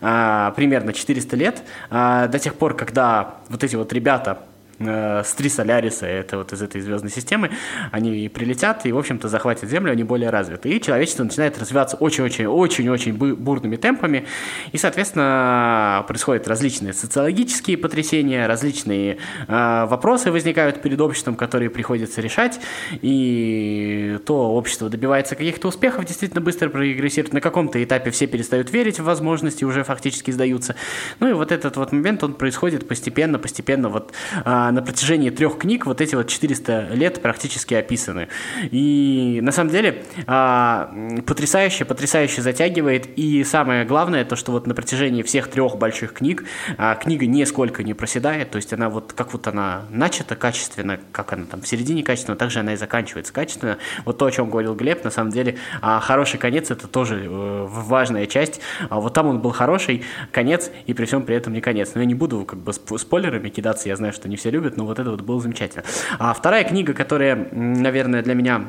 э, 0.01 0.51
примерно 0.55 0.93
400 0.93 1.35
лет, 1.35 1.63
э, 1.89 2.27
до 2.31 2.39
тех 2.39 2.55
пор, 2.55 2.75
когда 2.75 3.35
вот 3.49 3.63
эти 3.63 3.75
вот 3.75 3.93
ребята 3.93 4.39
с 4.79 5.33
три 5.37 5.49
Соляриса, 5.49 6.05
это 6.05 6.37
вот 6.37 6.53
из 6.53 6.61
этой 6.61 6.81
звездной 6.81 7.11
системы, 7.11 7.51
они 7.91 8.27
прилетят 8.29 8.85
и, 8.85 8.91
в 8.91 8.97
общем-то, 8.97 9.29
захватят 9.29 9.69
Землю, 9.69 9.91
они 9.91 10.03
более 10.03 10.29
развиты. 10.29 10.69
И 10.69 10.81
человечество 10.81 11.23
начинает 11.23 11.57
развиваться 11.57 11.97
очень-очень-очень-очень 11.97 13.13
бурными 13.13 13.75
темпами, 13.77 14.25
и, 14.71 14.77
соответственно, 14.77 16.03
происходят 16.07 16.47
различные 16.47 16.93
социологические 16.93 17.77
потрясения, 17.77 18.47
различные 18.47 19.17
э, 19.47 19.85
вопросы 19.85 20.31
возникают 20.31 20.81
перед 20.81 20.99
обществом, 20.99 21.35
которые 21.35 21.69
приходится 21.69 22.21
решать, 22.21 22.59
и 23.01 24.19
то 24.25 24.51
общество 24.51 24.89
добивается 24.89 25.35
каких-то 25.35 25.67
успехов, 25.67 26.05
действительно 26.05 26.41
быстро 26.41 26.69
прогрессирует, 26.69 27.33
на 27.33 27.41
каком-то 27.41 27.83
этапе 27.83 28.11
все 28.11 28.27
перестают 28.27 28.71
верить 28.71 28.99
в 28.99 29.03
возможности, 29.03 29.63
уже 29.63 29.83
фактически 29.83 30.31
сдаются. 30.31 30.75
Ну 31.19 31.29
и 31.29 31.33
вот 31.33 31.51
этот 31.51 31.77
вот 31.77 31.91
момент, 31.91 32.23
он 32.23 32.33
происходит 32.33 32.87
постепенно, 32.87 33.39
постепенно, 33.39 33.89
вот 33.89 34.11
э, 34.43 34.64
на 34.71 34.81
протяжении 34.81 35.29
трех 35.29 35.57
книг 35.57 35.85
вот 35.85 36.01
эти 36.01 36.15
вот 36.15 36.27
400 36.27 36.89
лет 36.93 37.21
практически 37.21 37.73
описаны. 37.73 38.27
И 38.71 39.39
на 39.41 39.51
самом 39.51 39.71
деле 39.71 40.03
а, 40.27 40.93
потрясающе, 41.25 41.85
потрясающе 41.85 42.41
затягивает. 42.41 43.07
И 43.17 43.43
самое 43.43 43.85
главное, 43.85 44.25
то, 44.25 44.35
что 44.35 44.51
вот 44.51 44.67
на 44.67 44.73
протяжении 44.73 45.23
всех 45.23 45.49
трех 45.49 45.77
больших 45.77 46.13
книг 46.13 46.45
а, 46.77 46.95
книга 46.95 47.25
нисколько 47.25 47.83
не 47.83 47.93
проседает, 47.93 48.51
то 48.51 48.57
есть 48.57 48.73
она 48.73 48.89
вот, 48.89 49.13
как 49.13 49.33
вот 49.33 49.47
она 49.47 49.83
начата 49.89 50.35
качественно, 50.35 50.99
как 51.11 51.33
она 51.33 51.45
там 51.45 51.61
в 51.61 51.67
середине 51.67 52.03
качественно, 52.03 52.37
также 52.37 52.59
она 52.59 52.73
и 52.73 52.75
заканчивается 52.75 53.33
качественно. 53.33 53.77
Вот 54.05 54.17
то, 54.17 54.25
о 54.25 54.31
чем 54.31 54.49
говорил 54.49 54.75
Глеб, 54.75 55.03
на 55.03 55.11
самом 55.11 55.31
деле 55.31 55.57
а, 55.81 55.99
хороший 55.99 56.37
конец 56.39 56.71
это 56.71 56.87
тоже 56.87 57.25
э, 57.25 57.65
важная 57.67 58.25
часть. 58.25 58.61
Вот 58.89 59.13
там 59.13 59.27
он 59.27 59.39
был 59.39 59.51
хороший 59.51 60.03
конец, 60.31 60.71
и 60.85 60.93
при 60.93 61.05
всем 61.05 61.23
при 61.23 61.35
этом 61.35 61.53
не 61.53 61.61
конец. 61.61 61.91
Но 61.95 62.01
я 62.01 62.05
не 62.05 62.15
буду 62.15 62.45
как 62.45 62.59
бы 62.59 62.73
спойлерами 62.73 63.49
кидаться, 63.49 63.89
я 63.89 63.95
знаю, 63.95 64.13
что 64.13 64.29
не 64.29 64.35
все 64.35 64.49
любят, 64.55 64.77
но 64.77 64.85
вот 64.85 64.99
это 64.99 65.11
вот 65.11 65.21
было 65.21 65.39
замечательно. 65.41 65.83
А 66.17 66.33
вторая 66.33 66.63
книга, 66.63 66.93
которая, 66.93 67.35
наверное, 67.51 68.23
для 68.23 68.33
меня 68.33 68.65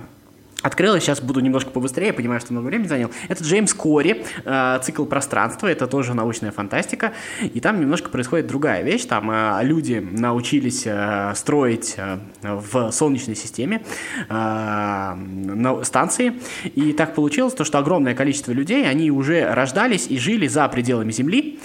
открылась. 0.62 1.04
Сейчас 1.04 1.20
буду 1.20 1.40
немножко 1.40 1.70
побыстрее, 1.70 2.12
понимаю, 2.12 2.40
что 2.40 2.52
много 2.52 2.66
времени 2.66 2.88
занял. 2.88 3.10
Это 3.28 3.44
Джеймс 3.44 3.74
Кори, 3.74 4.24
э, 4.44 4.78
цикл 4.82 5.04
пространства, 5.04 5.66
это 5.66 5.86
тоже 5.86 6.14
научная 6.14 6.50
фантастика. 6.50 7.12
И 7.42 7.60
там 7.60 7.80
немножко 7.80 8.08
происходит 8.10 8.46
другая 8.46 8.82
вещь. 8.82 9.04
Там 9.04 9.30
э, 9.30 9.60
люди 9.62 10.04
научились 10.10 10.82
э, 10.86 11.32
строить 11.34 11.96
в 12.42 12.90
Солнечной 12.90 13.36
системе 13.36 13.82
станции. 15.84 16.34
И 16.74 16.92
так 16.92 17.14
получилось, 17.14 17.54
то, 17.54 17.64
что 17.64 17.78
огромное 17.78 18.14
количество 18.14 18.52
людей, 18.52 18.88
они 18.88 19.10
уже 19.10 19.52
рождались 19.52 20.06
и 20.08 20.18
жили 20.18 20.46
за 20.46 20.68
пределами 20.68 21.12
Земли. 21.12 21.58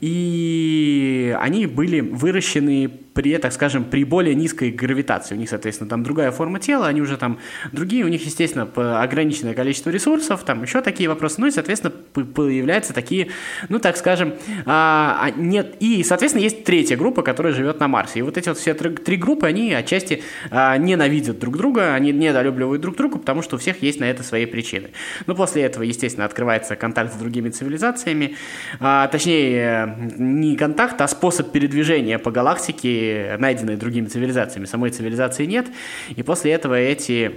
И 0.00 1.36
они 1.40 1.66
были 1.66 2.00
выращены 2.00 2.90
при, 3.18 3.36
так 3.38 3.52
скажем, 3.52 3.84
при 3.84 4.04
более 4.04 4.36
низкой 4.36 4.70
гравитации. 4.70 5.34
У 5.34 5.38
них, 5.38 5.48
соответственно, 5.48 5.90
там 5.90 6.04
другая 6.04 6.30
форма 6.30 6.60
тела, 6.60 6.86
они 6.86 7.00
уже 7.00 7.16
там 7.16 7.38
другие, 7.72 8.04
у 8.04 8.08
них, 8.08 8.24
естественно, 8.24 8.37
ограниченное 8.46 9.54
количество 9.54 9.90
ресурсов, 9.90 10.44
там 10.44 10.62
еще 10.62 10.80
такие 10.80 11.08
вопросы, 11.08 11.40
ну 11.40 11.46
и, 11.46 11.50
соответственно, 11.50 11.92
появляются 11.92 12.92
такие, 12.92 13.28
ну, 13.68 13.78
так 13.78 13.96
скажем, 13.96 14.34
а, 14.66 15.18
а, 15.20 15.30
нет, 15.30 15.76
и, 15.80 16.02
соответственно, 16.04 16.42
есть 16.42 16.64
третья 16.64 16.96
группа, 16.96 17.22
которая 17.22 17.52
живет 17.52 17.80
на 17.80 17.88
Марсе. 17.88 18.20
И 18.20 18.22
вот 18.22 18.36
эти 18.36 18.48
вот 18.48 18.58
все 18.58 18.74
три, 18.74 19.16
группы, 19.16 19.46
они 19.46 19.72
отчасти 19.72 20.22
а, 20.50 20.76
ненавидят 20.76 21.38
друг 21.38 21.56
друга, 21.56 21.94
они 21.94 22.12
недолюбливают 22.12 22.80
друг 22.82 22.96
друга, 22.96 23.18
потому 23.18 23.42
что 23.42 23.56
у 23.56 23.58
всех 23.58 23.82
есть 23.82 24.00
на 24.00 24.04
это 24.04 24.22
свои 24.22 24.46
причины. 24.46 24.90
Но 25.26 25.34
после 25.34 25.62
этого, 25.62 25.82
естественно, 25.82 26.24
открывается 26.24 26.76
контакт 26.76 27.12
с 27.12 27.16
другими 27.16 27.50
цивилизациями, 27.50 28.36
а, 28.80 29.08
точнее, 29.08 29.96
не 30.18 30.56
контакт, 30.56 31.00
а 31.00 31.08
способ 31.08 31.52
передвижения 31.52 32.18
по 32.18 32.30
галактике, 32.30 33.36
найденные 33.38 33.76
другими 33.76 34.06
цивилизациями. 34.06 34.66
Самой 34.66 34.90
цивилизации 34.90 35.46
нет. 35.46 35.66
И 36.14 36.22
после 36.22 36.52
этого 36.52 36.74
эти 36.74 37.32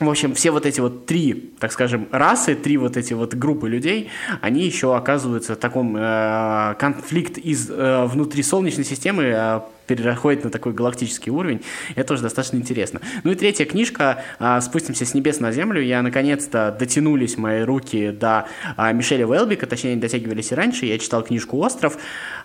в 0.00 0.08
общем, 0.08 0.34
все 0.34 0.50
вот 0.50 0.64
эти 0.64 0.80
вот 0.80 1.06
три, 1.06 1.52
так 1.58 1.72
скажем, 1.72 2.08
расы, 2.12 2.54
три 2.54 2.76
вот 2.76 2.96
эти 2.96 3.14
вот 3.14 3.34
группы 3.34 3.68
людей, 3.68 4.10
они 4.40 4.64
еще 4.64 4.96
оказываются 4.96 5.54
в 5.54 5.58
таком 5.58 5.96
э, 5.96 6.74
конфликт 6.78 7.36
из 7.38 7.68
э, 7.68 8.04
внутри 8.04 8.42
Солнечной 8.42 8.84
системы 8.84 9.24
э, 9.24 9.60
переходит 9.88 10.44
на 10.44 10.50
такой 10.50 10.72
галактический 10.72 11.32
уровень. 11.32 11.62
Это 11.96 12.08
тоже 12.08 12.22
достаточно 12.22 12.56
интересно. 12.56 13.00
Ну 13.24 13.32
и 13.32 13.34
третья 13.34 13.64
книжка 13.64 14.22
э, 14.38 14.60
«Спустимся 14.60 15.04
с 15.04 15.14
небес 15.14 15.40
на 15.40 15.50
землю». 15.50 15.82
Я 15.82 16.02
наконец-то 16.02 16.76
дотянулись 16.78 17.36
мои 17.38 17.62
руки 17.62 18.10
до 18.10 18.46
э, 18.76 18.92
Мишеля 18.92 19.26
Уэлбика, 19.26 19.66
точнее, 19.66 19.96
дотягивались 19.96 20.52
и 20.52 20.54
раньше. 20.54 20.86
Я 20.86 20.98
читал 20.98 21.22
книжку 21.22 21.58
«Остров», 21.58 21.96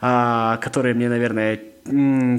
э, 0.02 0.58
которая 0.62 0.94
мне, 0.94 1.10
наверное, 1.10 1.60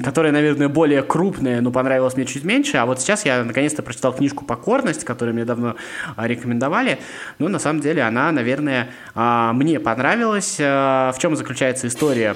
которая, 0.03 0.31
наверное, 0.31 0.69
более 0.69 1.03
крупная, 1.03 1.61
но 1.61 1.71
понравилась 1.71 2.15
мне 2.15 2.25
чуть 2.25 2.43
меньше. 2.43 2.77
А 2.77 2.85
вот 2.85 2.99
сейчас 2.99 3.25
я 3.25 3.43
наконец-то 3.43 3.83
прочитал 3.83 4.13
книжку 4.13 4.43
«Покорность», 4.43 5.03
которую 5.03 5.35
мне 5.35 5.45
давно 5.45 5.75
а, 6.15 6.27
рекомендовали. 6.27 6.97
Ну, 7.37 7.47
на 7.47 7.59
самом 7.59 7.81
деле, 7.81 8.01
она, 8.01 8.31
наверное, 8.31 8.89
а, 9.13 9.53
мне 9.53 9.79
понравилась. 9.79 10.57
А, 10.59 11.11
в 11.11 11.19
чем 11.19 11.35
заключается 11.35 11.87
история 11.87 12.35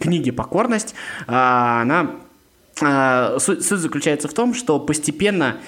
книги 0.00 0.30
«Покорность»? 0.30 0.94
Она 1.26 2.16
Суть, 3.38 3.66
суть 3.66 3.80
заключается 3.80 4.28
в 4.28 4.32
том, 4.32 4.54
что 4.54 4.80
постепенно 4.80 5.58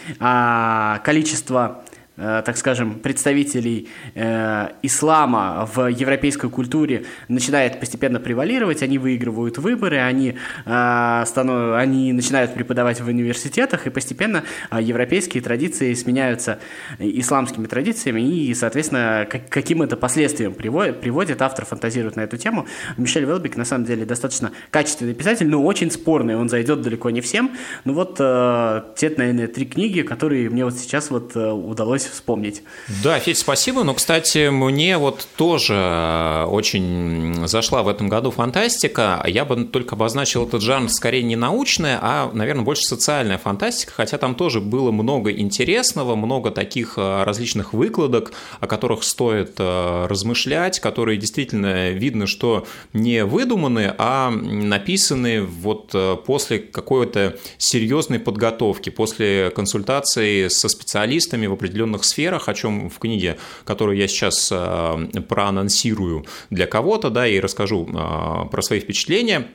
количество 1.04 1.84
Э, 1.84 1.93
так 2.16 2.56
скажем, 2.56 3.00
представителей 3.00 3.88
э, 4.14 4.68
ислама 4.82 5.68
в 5.74 5.88
европейской 5.88 6.48
культуре 6.48 7.04
начинает 7.26 7.80
постепенно 7.80 8.20
превалировать, 8.20 8.82
они 8.82 8.98
выигрывают 8.98 9.58
выборы, 9.58 9.98
они, 9.98 10.36
э, 10.64 11.24
станов... 11.26 11.74
они 11.76 12.12
начинают 12.12 12.54
преподавать 12.54 13.00
в 13.00 13.08
университетах, 13.08 13.88
и 13.88 13.90
постепенно 13.90 14.44
э, 14.70 14.80
европейские 14.80 15.42
традиции 15.42 15.92
сменяются 15.94 16.60
исламскими 17.00 17.66
традициями, 17.66 18.20
и, 18.20 18.54
соответственно, 18.54 19.26
как, 19.28 19.48
каким 19.48 19.82
это 19.82 19.96
последствиям 19.96 20.54
приводит, 20.54 21.00
приводит, 21.00 21.42
автор 21.42 21.64
фантазирует 21.64 22.14
на 22.14 22.20
эту 22.20 22.36
тему. 22.36 22.66
Мишель 22.96 23.24
Велбик, 23.24 23.56
на 23.56 23.64
самом 23.64 23.86
деле, 23.86 24.04
достаточно 24.04 24.52
качественный 24.70 25.14
писатель, 25.14 25.48
но 25.48 25.64
очень 25.64 25.90
спорный, 25.90 26.36
он 26.36 26.48
зайдет 26.48 26.80
далеко 26.80 27.10
не 27.10 27.20
всем. 27.20 27.50
Ну 27.84 27.92
вот 27.94 28.18
э, 28.20 28.82
те, 28.96 29.12
наверное, 29.16 29.48
три 29.48 29.66
книги, 29.66 30.02
которые 30.02 30.48
мне 30.48 30.64
вот 30.64 30.74
сейчас 30.74 31.10
вот 31.10 31.34
э, 31.34 31.50
удалось 31.50 32.03
удалось 32.04 32.06
вспомнить. 32.06 32.62
Да, 33.02 33.18
Федь, 33.18 33.38
спасибо. 33.38 33.84
Но, 33.84 33.94
кстати, 33.94 34.48
мне 34.48 34.98
вот 34.98 35.26
тоже 35.36 35.74
э, 35.74 36.44
очень 36.44 37.46
зашла 37.46 37.82
в 37.82 37.88
этом 37.88 38.08
году 38.08 38.30
фантастика. 38.30 39.22
Я 39.26 39.44
бы 39.44 39.64
только 39.64 39.94
обозначил 39.94 40.46
этот 40.46 40.62
жанр 40.62 40.88
скорее 40.90 41.22
не 41.22 41.36
научная, 41.36 41.98
а, 42.00 42.30
наверное, 42.32 42.64
больше 42.64 42.82
социальная 42.82 43.38
фантастика, 43.38 43.92
хотя 43.92 44.18
там 44.18 44.34
тоже 44.34 44.60
было 44.60 44.90
много 44.90 45.30
интересного, 45.32 46.16
много 46.16 46.50
таких 46.50 46.94
э, 46.96 47.24
различных 47.24 47.72
выкладок, 47.72 48.32
о 48.60 48.66
которых 48.66 49.02
стоит 49.04 49.54
э, 49.58 50.06
размышлять, 50.08 50.80
которые 50.80 51.18
действительно 51.18 51.90
видно, 51.90 52.26
что 52.26 52.66
не 52.92 53.24
выдуманы, 53.24 53.94
а 53.98 54.30
написаны 54.30 55.42
вот 55.42 55.94
после 56.26 56.58
какой-то 56.58 57.36
серьезной 57.58 58.18
подготовки, 58.18 58.90
после 58.90 59.50
консультации 59.50 60.48
со 60.48 60.68
специалистами 60.68 61.46
в 61.46 61.52
определенных 61.52 61.93
определенных 61.94 62.04
сферах, 62.04 62.48
о 62.48 62.54
чем 62.54 62.90
в 62.90 62.98
книге, 62.98 63.36
которую 63.64 63.96
я 63.96 64.08
сейчас 64.08 64.50
э, 64.52 65.22
проанонсирую 65.28 66.24
для 66.50 66.66
кого-то, 66.66 67.10
да, 67.10 67.26
и 67.26 67.40
расскажу 67.40 67.86
э, 67.86 68.48
про 68.50 68.62
свои 68.62 68.80
впечатления 68.80 69.48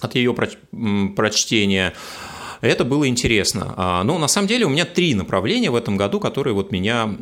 от 0.00 0.14
ее 0.14 0.34
прочтения. 0.34 1.94
Это 2.60 2.84
было 2.84 3.06
интересно. 3.06 3.74
А, 3.76 4.04
но 4.04 4.18
на 4.18 4.26
самом 4.26 4.48
деле 4.48 4.64
у 4.64 4.70
меня 4.70 4.86
три 4.86 5.14
направления 5.14 5.70
в 5.70 5.76
этом 5.76 5.98
году, 5.98 6.18
которые 6.18 6.54
вот 6.54 6.72
меня 6.72 7.14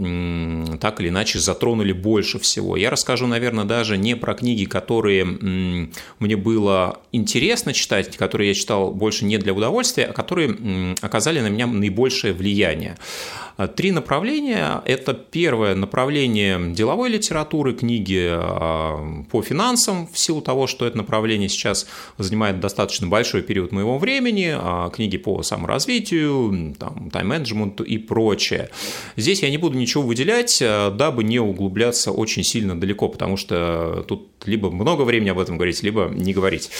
так 0.80 1.00
или 1.00 1.08
иначе 1.08 1.40
затронули 1.40 1.92
больше 1.92 2.38
всего. 2.38 2.76
Я 2.76 2.90
расскажу, 2.90 3.26
наверное, 3.26 3.64
даже 3.64 3.96
не 3.98 4.14
про 4.14 4.34
книги, 4.34 4.66
которые 4.66 5.24
мне 5.24 6.36
было 6.36 7.00
интересно 7.10 7.72
читать, 7.72 8.16
которые 8.16 8.48
я 8.50 8.54
читал 8.54 8.92
больше 8.92 9.24
не 9.24 9.36
для 9.38 9.52
удовольствия, 9.52 10.04
а 10.04 10.12
которые 10.12 10.94
оказали 11.00 11.40
на 11.40 11.48
меня 11.48 11.66
наибольшее 11.66 12.34
влияние. 12.34 12.96
А, 13.62 13.68
три 13.68 13.92
направления. 13.92 14.82
Это 14.84 15.14
первое 15.14 15.74
направление 15.74 16.72
деловой 16.72 17.10
литературы, 17.10 17.74
книги 17.74 18.28
а, 18.30 19.22
по 19.30 19.42
финансам, 19.42 20.08
в 20.12 20.18
силу 20.18 20.40
того, 20.40 20.66
что 20.66 20.86
это 20.86 20.96
направление 20.96 21.48
сейчас 21.48 21.86
занимает 22.18 22.60
достаточно 22.60 23.06
большой 23.06 23.42
период 23.42 23.72
моего 23.72 23.98
времени, 23.98 24.54
а, 24.54 24.90
книги 24.90 25.16
по 25.16 25.42
саморазвитию, 25.42 26.74
там, 26.78 27.10
тайм-менеджменту 27.10 27.84
и 27.84 27.98
прочее. 27.98 28.70
Здесь 29.16 29.42
я 29.42 29.50
не 29.50 29.58
буду 29.58 29.78
ничего 29.78 30.02
выделять, 30.02 30.58
дабы 30.60 31.24
не 31.24 31.38
углубляться 31.38 32.10
очень 32.12 32.44
сильно 32.44 32.78
далеко, 32.78 33.08
потому 33.08 33.36
что 33.36 34.04
тут 34.08 34.28
либо 34.46 34.70
много 34.70 35.02
времени 35.02 35.30
об 35.30 35.38
этом 35.38 35.56
говорить, 35.56 35.82
либо 35.82 36.10
не 36.12 36.32
говорить. 36.32 36.70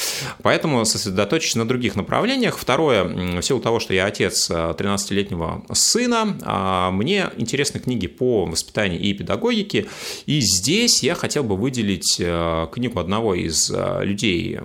Поэтому 0.43 0.85
сосредоточусь 0.85 1.55
на 1.55 1.67
других 1.67 1.97
направлениях. 1.97 2.59
Второе, 2.59 3.05
в 3.05 3.43
силу 3.43 3.61
того, 3.61 3.81
что 3.81 3.95
я 3.95 4.07
отец 4.07 4.51
13-летнего 4.51 5.65
сына, 5.73 6.39
а, 6.43 6.72
мне 6.91 7.31
интересны 7.37 7.81
книги 7.81 8.07
по 8.07 8.47
воспитанию 8.47 9.01
и 9.01 9.13
педагогике, 9.13 9.87
и 10.27 10.41
здесь 10.41 11.03
я 11.03 11.15
хотел 11.15 11.45
бы 11.45 11.57
выделить 11.57 12.17
э, 12.19 12.67
книгу 12.73 12.99
одного 12.99 13.35
из 13.35 13.71
э, 13.71 14.05
людей, 14.05 14.59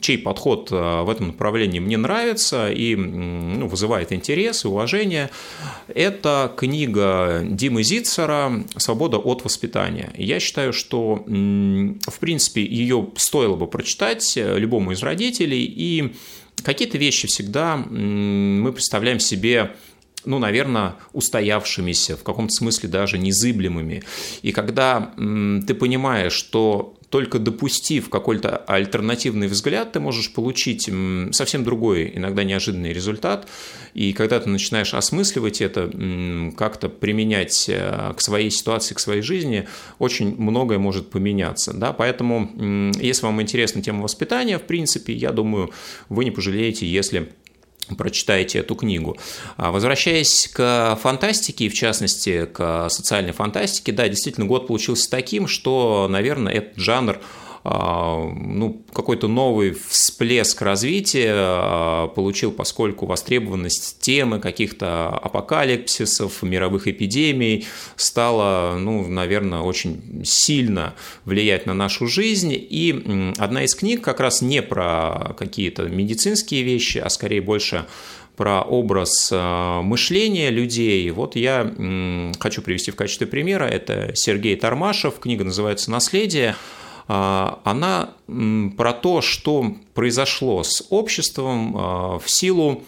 чей 0.00 0.18
подход 0.18 0.70
э, 0.70 1.02
в 1.02 1.08
этом 1.10 1.28
направлении 1.28 1.80
мне 1.80 1.96
нравится 1.96 2.70
и 2.70 2.94
ну, 2.96 3.66
вызывает 3.66 4.12
интерес 4.12 4.64
и 4.64 4.68
уважение. 4.68 5.30
Это 5.88 6.52
книга 6.56 7.42
Димы 7.44 7.82
Зицера 7.82 8.64
«Свобода 8.76 9.18
от 9.18 9.44
воспитания». 9.44 10.12
Я 10.16 10.40
считаю, 10.40 10.72
что, 10.72 11.24
в 11.26 12.18
принципе, 12.20 12.64
ее 12.64 13.08
стоило 13.16 13.56
бы 13.56 13.66
прочитать 13.66 14.32
любому 14.36 14.92
из 14.92 15.02
родителей, 15.02 15.64
и 15.64 16.14
какие-то 16.62 16.98
вещи 16.98 17.26
всегда 17.26 17.76
мы 17.76 18.72
представляем 18.72 19.20
себе 19.20 19.72
ну, 20.24 20.38
наверное, 20.38 20.94
устоявшимися, 21.12 22.16
в 22.16 22.22
каком-то 22.22 22.52
смысле 22.52 22.88
даже 22.88 23.18
незыблемыми. 23.18 24.02
И 24.42 24.52
когда 24.52 25.12
ты 25.16 25.74
понимаешь, 25.74 26.32
что 26.32 26.96
только 27.10 27.40
допустив 27.40 28.08
какой-то 28.08 28.56
альтернативный 28.56 29.48
взгляд, 29.48 29.92
ты 29.92 30.00
можешь 30.00 30.32
получить 30.32 30.88
совсем 31.32 31.64
другой, 31.64 32.12
иногда 32.14 32.44
неожиданный 32.44 32.92
результат. 32.92 33.48
И 33.94 34.12
когда 34.12 34.38
ты 34.38 34.48
начинаешь 34.48 34.94
осмысливать 34.94 35.60
это, 35.60 35.90
как-то 36.56 36.88
применять 36.88 37.68
э, 37.68 38.14
к 38.16 38.20
своей 38.20 38.50
ситуации, 38.50 38.94
к 38.94 39.00
своей 39.00 39.22
жизни, 39.22 39.66
очень 39.98 40.36
многое 40.40 40.78
может 40.78 41.10
поменяться. 41.10 41.72
Да? 41.72 41.92
Поэтому, 41.92 42.92
если 43.00 43.26
вам 43.26 43.42
интересна 43.42 43.82
тема 43.82 44.04
воспитания, 44.04 44.58
в 44.58 44.62
принципе, 44.62 45.12
я 45.12 45.32
думаю, 45.32 45.72
вы 46.08 46.24
не 46.24 46.30
пожалеете, 46.30 46.86
если 46.86 47.32
прочитаете 47.96 48.60
эту 48.60 48.74
книгу. 48.74 49.16
А, 49.56 49.70
возвращаясь 49.70 50.48
к 50.52 50.98
фантастике, 51.00 51.66
и 51.66 51.68
в 51.68 51.74
частности 51.74 52.46
к 52.46 52.88
социальной 52.88 53.32
фантастике, 53.32 53.92
да, 53.92 54.08
действительно, 54.08 54.46
год 54.46 54.66
получился 54.66 55.10
таким, 55.10 55.46
что, 55.48 56.06
наверное, 56.08 56.52
этот 56.52 56.76
жанр 56.76 57.20
ну, 57.62 58.82
какой-то 58.92 59.28
новый 59.28 59.72
всплеск 59.72 60.62
развития 60.62 61.34
а, 61.34 62.06
получил, 62.08 62.52
поскольку 62.52 63.04
востребованность 63.04 64.00
темы 64.00 64.40
каких-то 64.40 65.08
апокалипсисов, 65.08 66.42
мировых 66.42 66.88
эпидемий 66.88 67.66
стала, 67.96 68.78
ну, 68.78 69.06
наверное, 69.06 69.60
очень 69.60 70.22
сильно 70.24 70.94
влиять 71.26 71.66
на 71.66 71.74
нашу 71.74 72.06
жизнь. 72.06 72.52
И 72.52 73.34
одна 73.36 73.64
из 73.64 73.74
книг 73.74 74.00
как 74.02 74.20
раз 74.20 74.40
не 74.40 74.62
про 74.62 75.34
какие-то 75.38 75.82
медицинские 75.82 76.62
вещи, 76.62 76.96
а 76.96 77.10
скорее 77.10 77.42
больше 77.42 77.84
про 78.36 78.62
образ 78.62 79.28
а, 79.34 79.82
мышления 79.82 80.48
людей. 80.48 81.10
Вот 81.10 81.36
я 81.36 81.70
хочу 82.38 82.62
привести 82.62 82.90
в 82.90 82.96
качестве 82.96 83.26
примера. 83.26 83.64
Это 83.64 84.12
Сергей 84.14 84.56
Тормашев, 84.56 85.18
книга 85.18 85.44
называется 85.44 85.90
«Наследие». 85.90 86.56
А, 87.12 87.58
она 87.64 88.10
про 88.76 88.92
то, 88.92 89.20
что 89.20 89.74
произошло 89.94 90.62
с 90.62 90.86
обществом 90.90 91.76
а, 91.76 92.18
в 92.20 92.30
силу 92.30 92.84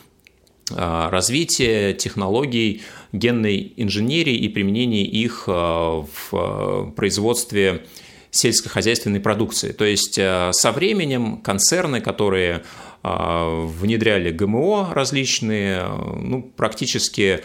а, 0.71 1.11
развития 1.11 1.93
технологий 1.93 2.83
генной 3.13 3.73
инженерии 3.77 4.37
и 4.37 4.49
применения 4.49 5.03
их 5.03 5.49
в 5.49 6.93
производстве 6.95 7.85
сельскохозяйственной 8.31 9.19
продукции. 9.19 9.73
То 9.73 9.85
есть 9.85 10.15
со 10.15 10.73
временем 10.73 11.39
концерны, 11.39 12.01
которые 12.01 12.63
внедряли 13.03 14.31
ГМО 14.31 14.95
различные, 14.95 15.85
ну, 15.85 16.43
практически 16.57 17.43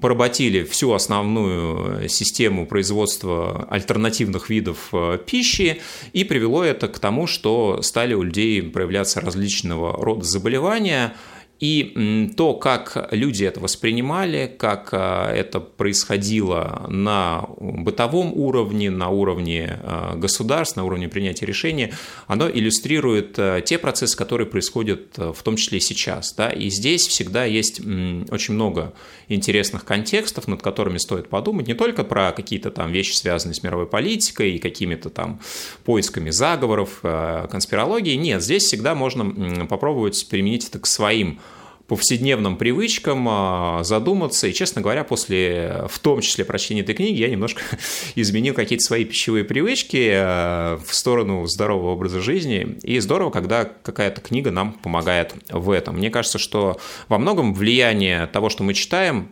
поработили 0.00 0.64
всю 0.64 0.92
основную 0.92 2.08
систему 2.08 2.66
производства 2.66 3.66
альтернативных 3.70 4.50
видов 4.50 4.88
э, 4.92 5.18
пищи, 5.24 5.80
и 6.12 6.24
привело 6.24 6.62
это 6.64 6.88
к 6.88 6.98
тому, 6.98 7.26
что 7.26 7.82
стали 7.82 8.14
у 8.14 8.22
людей 8.22 8.62
проявляться 8.62 9.20
различного 9.20 9.92
рода 10.02 10.24
заболевания– 10.24 11.14
и 11.60 12.32
то, 12.36 12.54
как 12.54 13.08
люди 13.12 13.44
это 13.44 13.60
воспринимали, 13.60 14.54
как 14.58 14.88
а, 14.92 15.32
это 15.32 15.60
происходило 15.60 16.84
на 16.88 17.48
бытовом 17.58 18.32
уровне, 18.34 18.90
на 18.90 19.08
уровне 19.08 19.80
а, 19.82 20.16
государств, 20.16 20.76
на 20.76 20.84
уровне 20.84 21.08
принятия 21.08 21.46
решений, 21.46 21.92
оно 22.26 22.50
иллюстрирует 22.50 23.38
а, 23.38 23.60
те 23.60 23.78
процессы, 23.78 24.16
которые 24.16 24.48
происходят 24.48 25.16
в 25.16 25.42
том 25.42 25.56
числе 25.56 25.78
и 25.78 25.80
сейчас. 25.80 26.34
Да? 26.34 26.50
И 26.50 26.70
здесь 26.70 27.06
всегда 27.06 27.44
есть 27.44 27.80
очень 27.80 28.54
много 28.54 28.92
интересных 29.28 29.84
контекстов, 29.84 30.48
над 30.48 30.60
которыми 30.60 30.98
стоит 30.98 31.28
подумать, 31.28 31.68
не 31.68 31.74
только 31.74 32.04
про 32.04 32.32
какие-то 32.32 32.72
там 32.72 32.90
вещи, 32.90 33.14
связанные 33.14 33.54
с 33.54 33.62
мировой 33.62 33.86
политикой 33.86 34.56
и 34.56 34.58
какими-то 34.58 35.08
там 35.08 35.40
поисками 35.84 36.30
заговоров, 36.30 37.00
конспирологии. 37.00 38.14
Нет, 38.16 38.42
здесь 38.42 38.64
всегда 38.64 38.94
можно 38.94 39.66
попробовать 39.66 40.26
применить 40.28 40.68
это 40.68 40.78
к 40.78 40.86
своим 40.86 41.38
повседневным 41.86 42.56
привычкам 42.56 43.26
а, 43.28 43.84
задуматься. 43.84 44.46
И, 44.46 44.52
честно 44.52 44.80
говоря, 44.80 45.04
после, 45.04 45.84
в 45.88 45.98
том 45.98 46.20
числе, 46.20 46.44
прочтения 46.44 46.80
этой 46.80 46.94
книги, 46.94 47.20
я 47.20 47.28
немножко 47.28 47.62
изменил 48.14 48.54
какие-то 48.54 48.84
свои 48.84 49.04
пищевые 49.04 49.44
привычки 49.44 50.10
а, 50.14 50.78
в 50.84 50.94
сторону 50.94 51.46
здорового 51.46 51.92
образа 51.92 52.20
жизни. 52.20 52.78
И 52.82 52.98
здорово, 53.00 53.30
когда 53.30 53.64
какая-то 53.64 54.20
книга 54.20 54.50
нам 54.50 54.72
помогает 54.72 55.34
в 55.50 55.70
этом. 55.70 55.96
Мне 55.96 56.10
кажется, 56.10 56.38
что 56.38 56.78
во 57.08 57.18
многом 57.18 57.52
влияние 57.54 58.26
того, 58.26 58.48
что 58.48 58.64
мы 58.64 58.74
читаем, 58.74 59.28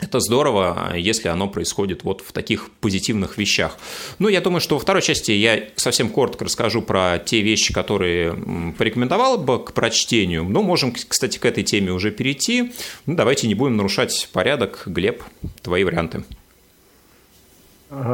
это 0.00 0.18
здорово, 0.18 0.94
если 0.96 1.28
оно 1.28 1.48
происходит 1.48 2.02
вот 2.02 2.22
в 2.22 2.32
таких 2.32 2.70
позитивных 2.80 3.38
вещах. 3.38 3.78
Ну, 4.18 4.28
я 4.28 4.40
думаю, 4.40 4.60
что 4.60 4.74
во 4.74 4.80
второй 4.80 5.00
части 5.00 5.30
я 5.30 5.62
совсем 5.76 6.08
коротко 6.08 6.44
расскажу 6.44 6.82
про 6.82 7.18
те 7.24 7.40
вещи, 7.40 7.72
которые 7.72 8.34
порекомендовал 8.76 9.38
бы 9.38 9.64
к 9.64 9.72
прочтению. 9.72 10.44
Ну, 10.44 10.62
можем, 10.62 10.92
кстати, 10.92 11.38
к 11.38 11.44
этой 11.44 11.62
теме 11.62 11.92
уже 11.92 12.10
перейти. 12.10 12.72
Ну, 13.06 13.14
давайте 13.14 13.46
не 13.46 13.54
будем 13.54 13.76
нарушать 13.76 14.28
порядок. 14.32 14.82
Глеб, 14.86 15.22
твои 15.62 15.84
варианты. 15.84 16.24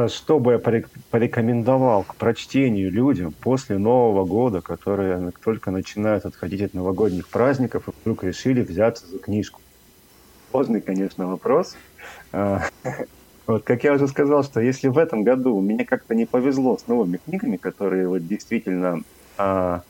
Что 0.09 0.41
бы 0.41 0.53
я 0.53 0.59
порекомендовал 0.59 2.03
к 2.03 2.17
прочтению 2.17 2.91
людям 2.91 3.33
после 3.33 3.79
Нового 3.79 4.25
года, 4.25 4.61
которые 4.61 5.33
только 5.43 5.71
начинают 5.71 6.27
отходить 6.27 6.63
от 6.63 6.75
новогодних 6.75 7.29
праздников 7.29 7.89
и 7.89 7.93
вдруг 8.03 8.25
решили 8.25 8.61
взяться 8.61 9.07
за 9.07 9.19
книжку? 9.19 9.61
Сложный, 10.51 10.81
конечно, 10.81 11.27
вопрос. 11.27 11.77
А, 12.33 12.63
вот, 13.47 13.65
как 13.65 13.85
я 13.85 13.93
уже 13.93 14.09
сказал, 14.09 14.43
что 14.45 14.61
если 14.61 14.89
в 14.89 14.99
этом 14.99 15.23
году 15.23 15.61
мне 15.61 15.85
как-то 15.85 16.15
не 16.15 16.27
повезло 16.27 16.79
с 16.79 16.87
новыми 16.87 17.19
книгами, 17.19 17.57
которые 17.57 18.09
вот 18.09 18.27
действительно 18.27 19.03
а, 19.37 19.83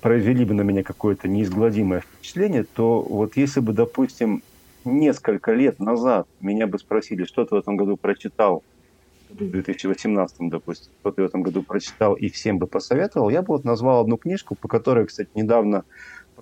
произвели 0.00 0.44
бы 0.44 0.54
на 0.54 0.62
меня 0.62 0.82
какое-то 0.82 1.28
неизгладимое 1.28 2.00
впечатление, 2.00 2.64
то 2.64 3.00
вот 3.02 3.36
если 3.36 3.60
бы, 3.60 3.72
допустим, 3.72 4.42
несколько 4.84 5.52
лет 5.52 5.78
назад 5.78 6.26
меня 6.40 6.66
бы 6.66 6.78
спросили, 6.78 7.24
что 7.24 7.44
ты 7.44 7.54
в 7.54 7.58
этом 7.58 7.76
году 7.76 7.96
прочитал, 7.96 8.62
в 9.30 9.36
2018, 9.36 10.50
допустим, 10.50 10.92
что 11.00 11.10
ты 11.10 11.22
в 11.22 11.24
этом 11.24 11.42
году 11.42 11.62
прочитал 11.62 12.14
и 12.14 12.28
всем 12.28 12.58
бы 12.58 12.66
посоветовал, 12.66 13.30
я 13.30 13.42
бы 13.42 13.48
вот 13.48 13.64
назвал 13.64 14.02
одну 14.02 14.16
книжку, 14.16 14.54
по 14.54 14.68
которой, 14.68 15.06
кстати, 15.06 15.30
недавно 15.34 15.84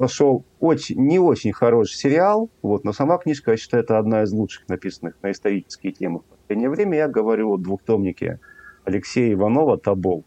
прошел 0.01 0.47
очень, 0.61 0.97
не 0.97 1.19
очень 1.19 1.53
хороший 1.53 1.95
сериал, 1.95 2.49
вот, 2.63 2.85
но 2.85 2.95
сама 2.95 3.19
книжка, 3.19 3.51
я 3.51 3.59
считаю, 3.59 3.83
это 3.83 3.99
одна 3.99 4.23
из 4.23 4.33
лучших 4.33 4.67
написанных 4.67 5.15
на 5.21 5.31
исторические 5.31 5.93
темы. 5.93 6.21
В 6.21 6.25
последнее 6.25 6.71
время 6.71 6.97
я 6.97 7.07
говорю 7.07 7.53
о 7.53 7.59
двухтомнике 7.59 8.41
Алексея 8.85 9.35
Иванова 9.35 9.77
«Тобол». 9.77 10.25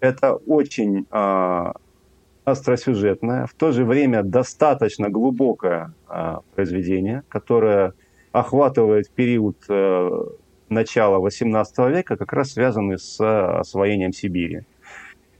Это 0.00 0.32
очень 0.32 1.06
а, 1.10 1.74
остросюжетное, 2.46 3.44
в 3.44 3.52
то 3.52 3.72
же 3.72 3.84
время 3.84 4.22
достаточно 4.22 5.10
глубокое 5.10 5.92
а, 6.08 6.40
произведение, 6.54 7.22
которое 7.28 7.92
охватывает 8.32 9.10
период 9.10 9.58
а, 9.68 10.28
начала 10.70 11.18
XVIII 11.18 11.90
века, 11.92 12.16
как 12.16 12.32
раз 12.32 12.52
связанный 12.52 12.98
с 12.98 13.20
освоением 13.20 14.14
Сибири. 14.14 14.62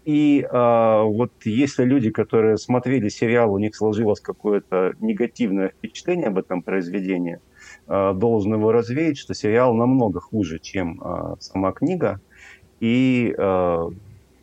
И 0.04 0.40
э, 0.40 1.02
вот 1.02 1.32
если 1.44 1.84
люди, 1.84 2.10
которые 2.10 2.56
смотрели 2.56 3.08
сериал, 3.08 3.52
у 3.52 3.58
них 3.58 3.76
сложилось 3.76 4.20
какое-то 4.20 4.94
негативное 4.98 5.68
впечатление 5.68 6.28
об 6.28 6.38
этом 6.38 6.62
произведении, 6.62 7.38
э, 7.86 8.12
должен 8.14 8.54
его 8.54 8.72
развеять, 8.72 9.18
что 9.18 9.34
сериал 9.34 9.74
намного 9.74 10.20
хуже, 10.20 10.58
чем 10.58 11.00
э, 11.02 11.34
сама 11.38 11.72
книга. 11.72 12.20
И 12.80 13.34
э, 13.36 13.76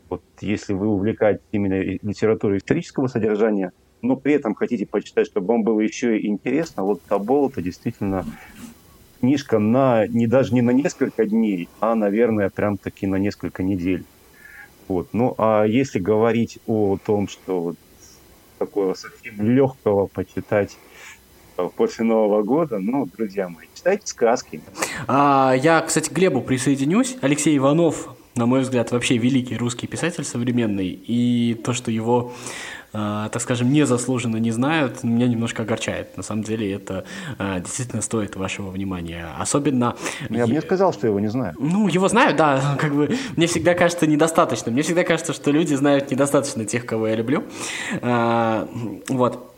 вот 0.09 0.21
если 0.41 0.73
вы 0.73 0.87
увлекаетесь 0.87 1.43
именно 1.51 1.81
литературой 1.81 2.59
исторического 2.59 3.07
содержания, 3.07 3.71
но 4.03 4.15
при 4.15 4.33
этом 4.33 4.53
хотите 4.53 4.85
почитать, 4.85 5.25
чтобы 5.25 5.47
вам 5.47 5.63
было 5.63 5.79
еще 5.79 6.19
и 6.19 6.27
интересно, 6.27 6.83
вот 6.83 7.01
Табол 7.01 7.49
это 7.49 7.63
действительно 7.63 8.25
книжка 9.19 9.57
на 9.57 10.05
не 10.07 10.27
даже 10.27 10.53
не 10.53 10.61
на 10.61 10.69
несколько 10.71 11.25
дней, 11.25 11.67
а, 11.79 11.95
наверное, 11.95 12.51
прям 12.51 12.77
таки 12.77 13.07
на 13.07 13.15
несколько 13.15 13.63
недель. 13.63 14.05
Вот. 14.87 15.09
Ну, 15.13 15.35
а 15.37 15.63
если 15.63 15.99
говорить 15.99 16.59
о 16.67 16.97
том, 17.03 17.27
что 17.27 17.61
вот 17.61 17.75
такого 18.57 18.93
совсем 18.93 19.41
легкого 19.41 20.07
почитать 20.07 20.77
э, 21.57 21.69
после 21.75 22.05
Нового 22.05 22.43
года, 22.43 22.79
ну, 22.79 23.05
друзья 23.05 23.49
мои, 23.49 23.67
читайте 23.75 24.07
сказки. 24.07 24.61
А, 25.07 25.53
я, 25.55 25.81
кстати, 25.81 26.09
к 26.09 26.13
Глебу 26.13 26.41
присоединюсь. 26.41 27.17
Алексей 27.21 27.57
Иванов 27.57 28.09
на 28.37 28.45
мой 28.45 28.61
взгляд, 28.61 28.91
вообще 28.91 29.17
великий 29.17 29.57
русский 29.57 29.87
писатель 29.87 30.23
современный, 30.23 30.89
и 30.89 31.55
то, 31.55 31.73
что 31.73 31.91
его 31.91 32.33
так 32.91 33.41
скажем, 33.41 33.71
незаслуженно 33.71 34.37
не 34.37 34.51
знают, 34.51 35.03
меня 35.03 35.27
немножко 35.27 35.63
огорчает. 35.63 36.15
На 36.17 36.23
самом 36.23 36.43
деле 36.43 36.73
это 36.73 37.03
э, 37.37 37.59
действительно 37.59 38.01
стоит 38.01 38.35
вашего 38.35 38.69
внимания. 38.69 39.27
Особенно... 39.37 39.95
Я 40.29 40.47
бы 40.47 40.53
не 40.53 40.61
сказал, 40.61 40.93
что 40.93 41.07
его 41.07 41.19
не 41.19 41.27
знаю. 41.27 41.53
Ну, 41.59 41.87
его 41.87 42.07
знают, 42.07 42.37
да. 42.37 42.75
Как 42.79 42.95
бы 42.95 43.15
мне 43.35 43.47
всегда 43.47 43.73
кажется 43.73 44.07
недостаточно. 44.07 44.71
Мне 44.71 44.81
всегда 44.81 45.03
кажется, 45.03 45.33
что 45.33 45.51
люди 45.51 45.73
знают 45.73 46.11
недостаточно 46.11 46.65
тех, 46.65 46.85
кого 46.85 47.07
я 47.07 47.15
люблю. 47.15 47.43
Э, 48.01 48.67
вот. 49.09 49.56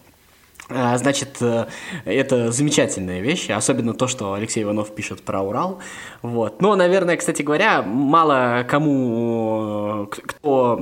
А, 0.72 0.98
значит, 1.00 1.38
э, 1.42 1.66
это 2.06 2.52
замечательная 2.52 3.22
вещь, 3.22 3.50
особенно 3.50 3.96
то, 3.96 4.08
что 4.08 4.34
Алексей 4.34 4.62
Иванов 4.62 4.94
пишет 4.94 5.24
про 5.24 5.42
Урал. 5.42 5.80
Вот. 6.22 6.62
Но, 6.62 6.76
наверное, 6.76 7.18
кстати 7.18 7.42
говоря, 7.42 7.82
мало 7.82 8.64
кому 8.70 10.08
э, 10.12 10.16
кто 10.22 10.80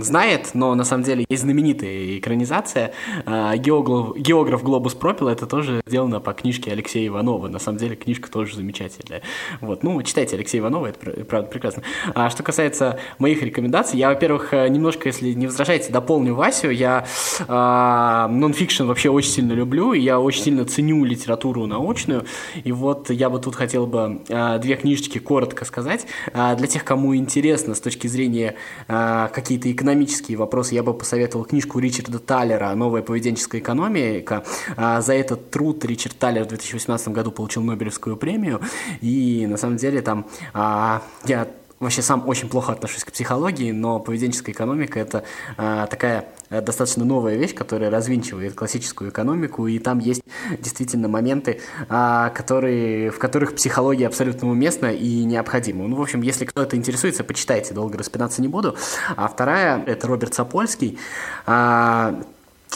знает, 0.00 0.50
но 0.52 0.74
на 0.74 0.84
самом 0.84 1.04
деле 1.04 1.24
есть 1.26 1.42
знаменитая 1.42 2.18
экранизация. 2.18 2.92
А, 3.24 3.56
географ, 3.56 4.14
географ 4.14 4.62
Глобус 4.62 4.94
пропил, 4.94 5.28
это 5.28 5.46
тоже 5.46 5.80
сделано 5.86 6.20
по 6.20 6.34
книжке 6.34 6.72
Алексея 6.72 7.08
Иванова. 7.08 7.48
На 7.48 7.58
самом 7.58 7.78
деле 7.78 7.96
книжка 7.96 8.30
тоже 8.30 8.56
замечательная. 8.56 9.22
Вот. 9.62 9.82
Ну, 9.82 10.02
читайте 10.02 10.36
Алексея 10.36 10.60
Иванова, 10.60 10.88
это 10.88 11.24
правда 11.24 11.48
прекрасно. 11.48 11.82
А 12.14 12.28
что 12.28 12.42
касается 12.42 12.98
моих 13.18 13.42
рекомендаций, 13.42 13.98
я, 13.98 14.10
во-первых, 14.10 14.52
э, 14.52 14.68
немножко, 14.68 15.08
если 15.08 15.32
не 15.32 15.46
возражаете, 15.46 15.90
дополню 15.90 16.34
Васю. 16.34 16.68
Я 16.68 17.06
нонфикшн 17.48 18.84
вообще 18.84 19.08
очень 19.08 19.29
очень 19.30 19.42
сильно 19.42 19.52
люблю, 19.52 19.92
и 19.92 20.00
я 20.00 20.18
очень 20.18 20.42
сильно 20.42 20.64
ценю 20.64 21.04
литературу 21.04 21.66
научную. 21.66 22.24
И 22.64 22.72
вот 22.72 23.10
я 23.10 23.30
бы 23.30 23.38
тут 23.38 23.54
хотел 23.54 23.86
бы 23.86 24.20
э, 24.28 24.58
две 24.58 24.74
книжечки 24.74 25.18
коротко 25.18 25.64
сказать. 25.64 26.06
Э, 26.32 26.56
для 26.56 26.66
тех, 26.66 26.84
кому 26.84 27.14
интересно 27.14 27.74
с 27.74 27.80
точки 27.80 28.08
зрения 28.08 28.56
э, 28.88 29.28
какие-то 29.32 29.70
экономические 29.70 30.36
вопросы, 30.36 30.74
я 30.74 30.82
бы 30.82 30.94
посоветовал 30.94 31.44
книжку 31.44 31.78
Ричарда 31.78 32.18
Таллера 32.18 32.74
«Новая 32.74 33.02
поведенческая 33.02 33.60
экономика». 33.60 34.44
За 34.76 35.12
этот 35.12 35.50
труд 35.50 35.84
Ричард 35.84 36.16
Таллер 36.18 36.44
в 36.44 36.48
2018 36.48 37.08
году 37.08 37.30
получил 37.30 37.62
Нобелевскую 37.62 38.16
премию. 38.16 38.60
И 39.00 39.46
на 39.48 39.56
самом 39.56 39.76
деле 39.76 40.02
там 40.02 40.26
я 40.54 41.48
вообще 41.80 42.02
сам 42.02 42.28
очень 42.28 42.48
плохо 42.48 42.72
отношусь 42.72 43.04
к 43.04 43.10
психологии, 43.10 43.72
но 43.72 43.98
поведенческая 43.98 44.54
экономика 44.54 45.00
это 45.00 45.24
э, 45.56 45.86
такая 45.90 46.28
достаточно 46.50 47.04
новая 47.04 47.36
вещь, 47.36 47.54
которая 47.54 47.90
развинчивает 47.90 48.54
классическую 48.54 49.10
экономику, 49.10 49.66
и 49.66 49.78
там 49.78 49.98
есть 49.98 50.22
действительно 50.58 51.08
моменты, 51.08 51.60
э, 51.88 52.30
которые, 52.34 53.10
в 53.10 53.18
которых 53.18 53.54
психология 53.54 54.06
абсолютно 54.06 54.50
уместна 54.50 54.92
и 54.92 55.24
необходима. 55.24 55.88
Ну, 55.88 55.96
в 55.96 56.02
общем, 56.02 56.20
если 56.20 56.44
кто-то 56.44 56.76
интересуется, 56.76 57.24
почитайте, 57.24 57.72
долго 57.72 57.96
распинаться 57.96 58.42
не 58.42 58.48
буду. 58.48 58.76
А 59.16 59.26
вторая 59.28 59.82
это 59.86 60.06
Роберт 60.06 60.34
Сапольский. 60.34 60.98
Э, 61.46 62.14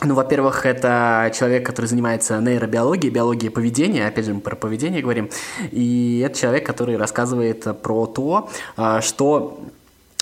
ну, 0.03 0.15
во-первых, 0.15 0.67
это 0.67 1.31
человек, 1.35 1.65
который 1.65 1.87
занимается 1.87 2.41
нейробиологией, 2.41 3.13
биологией 3.13 3.51
поведения, 3.51 4.07
опять 4.07 4.25
же, 4.25 4.35
мы 4.35 4.41
про 4.41 4.57
поведение 4.57 5.03
говорим, 5.03 5.31
и 5.71 6.23
это 6.27 6.39
человек, 6.39 6.67
который 6.67 6.97
рассказывает 6.97 7.81
про 7.81 8.07
то, 8.07 8.49
а, 8.77 9.01
что 9.01 9.61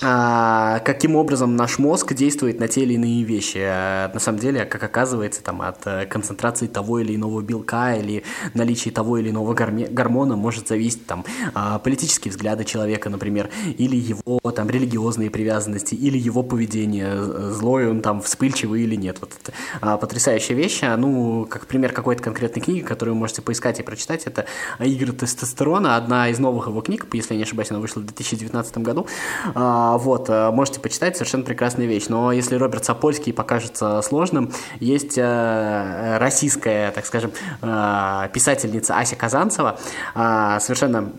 а, 0.03 0.79
каким 0.79 1.15
образом 1.15 1.55
наш 1.55 1.79
мозг 1.79 2.13
действует 2.13 2.59
на 2.59 2.67
те 2.67 2.81
или 2.81 2.93
иные 2.93 3.23
вещи. 3.23 3.59
А, 3.61 4.11
на 4.13 4.19
самом 4.19 4.39
деле, 4.39 4.65
как 4.65 4.83
оказывается, 4.83 5.41
там, 5.41 5.61
от 5.61 5.85
э, 5.85 6.05
концентрации 6.05 6.67
того 6.67 6.99
или 6.99 7.15
иного 7.15 7.41
белка 7.41 7.95
или 7.95 8.23
наличия 8.53 8.91
того 8.91 9.17
или 9.17 9.29
иного 9.29 9.53
гормона 9.53 10.35
может 10.35 10.67
зависеть 10.67 11.05
там, 11.05 11.23
а, 11.53 11.79
политические 11.79 12.31
взгляды 12.31 12.65
человека, 12.65 13.09
например, 13.09 13.49
или 13.77 13.95
его 13.95 14.39
там, 14.51 14.69
религиозные 14.69 15.29
привязанности, 15.29 15.95
или 15.95 16.17
его 16.17 16.43
поведение, 16.43 17.51
злой 17.51 17.89
он 17.89 18.01
там, 18.01 18.21
вспыльчивый 18.21 18.83
или 18.83 18.95
нет. 18.95 19.17
Вот 19.21 19.31
это 19.41 19.97
потрясающая 19.97 20.55
вещь. 20.55 20.81
Ну, 20.97 21.47
как 21.49 21.65
пример 21.67 21.93
какой-то 21.93 22.21
конкретной 22.21 22.61
книги, 22.61 22.81
которую 22.81 23.15
вы 23.15 23.19
можете 23.19 23.41
поискать 23.41 23.79
и 23.79 23.83
прочитать, 23.83 24.23
это 24.25 24.45
«Игры 24.79 25.13
тестостерона», 25.13 25.95
одна 25.95 26.29
из 26.29 26.39
новых 26.39 26.67
его 26.67 26.81
книг, 26.81 27.07
если 27.13 27.33
я 27.33 27.37
не 27.37 27.43
ошибаюсь, 27.43 27.71
она 27.71 27.79
вышла 27.79 28.01
в 28.01 28.05
2019 28.05 28.77
году. 28.79 29.07
А, 29.55 29.92
вот, 29.97 30.29
э, 30.29 30.51
можете 30.51 30.79
почитать, 30.79 31.15
совершенно 31.15 31.43
прекрасная 31.43 31.85
вещь. 31.85 32.05
Но 32.09 32.31
если 32.31 32.55
Роберт 32.55 32.85
Сапольский 32.85 33.33
покажется 33.33 34.01
сложным, 34.01 34.51
есть 34.79 35.17
э, 35.17 36.17
российская, 36.19 36.91
так 36.91 37.05
скажем, 37.05 37.31
э, 37.61 38.29
писательница 38.33 38.97
Ася 38.97 39.15
Казанцева, 39.15 39.77
совершенно 40.13 41.11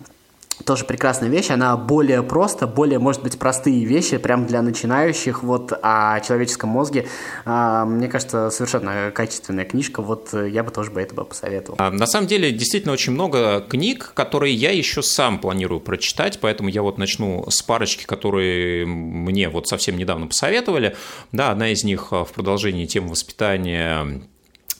тоже 0.65 0.85
прекрасная 0.85 1.29
вещь, 1.29 1.51
она 1.51 1.77
более 1.77 2.23
просто, 2.23 2.67
более, 2.67 2.99
может 2.99 3.23
быть, 3.23 3.39
простые 3.39 3.85
вещи, 3.85 4.19
прям 4.19 4.47
для 4.47 4.63
начинающих, 4.63 5.43
вот, 5.43 5.73
о 5.83 6.21
человеческом 6.21 6.71
мозге, 6.71 7.07
а, 7.45 7.85
мне 7.85 8.09
кажется, 8.09 8.51
совершенно 8.51 9.11
качественная 9.13 9.65
книжка, 9.65 10.03
вот, 10.03 10.33
я 10.33 10.63
бы 10.63 10.71
тоже 10.71 10.91
бы 10.91 11.01
это 11.01 11.15
бы 11.15 11.25
посоветовал. 11.25 11.77
А, 11.81 11.91
на 11.91 12.07
самом 12.07 12.27
деле, 12.27 12.53
действительно, 12.53 12.93
очень 12.93 13.13
много 13.13 13.61
книг, 13.61 14.13
которые 14.15 14.55
я 14.55 14.71
еще 14.71 15.03
сам 15.03 15.39
планирую 15.39 15.81
прочитать, 15.81 16.39
поэтому 16.41 16.69
я 16.69 16.83
вот 16.83 16.99
начну 16.99 17.45
с 17.51 17.63
парочки, 17.63 18.05
которые 18.05 18.87
мне 18.87 19.49
вот 19.49 19.69
совсем 19.69 19.97
недавно 19.97 20.27
посоветовали, 20.27 20.97
да, 21.33 21.51
одна 21.51 21.71
из 21.71 21.85
них 21.85 22.13
в 22.13 22.29
продолжении 22.35 22.87
темы 22.87 23.11
воспитания 23.11 24.23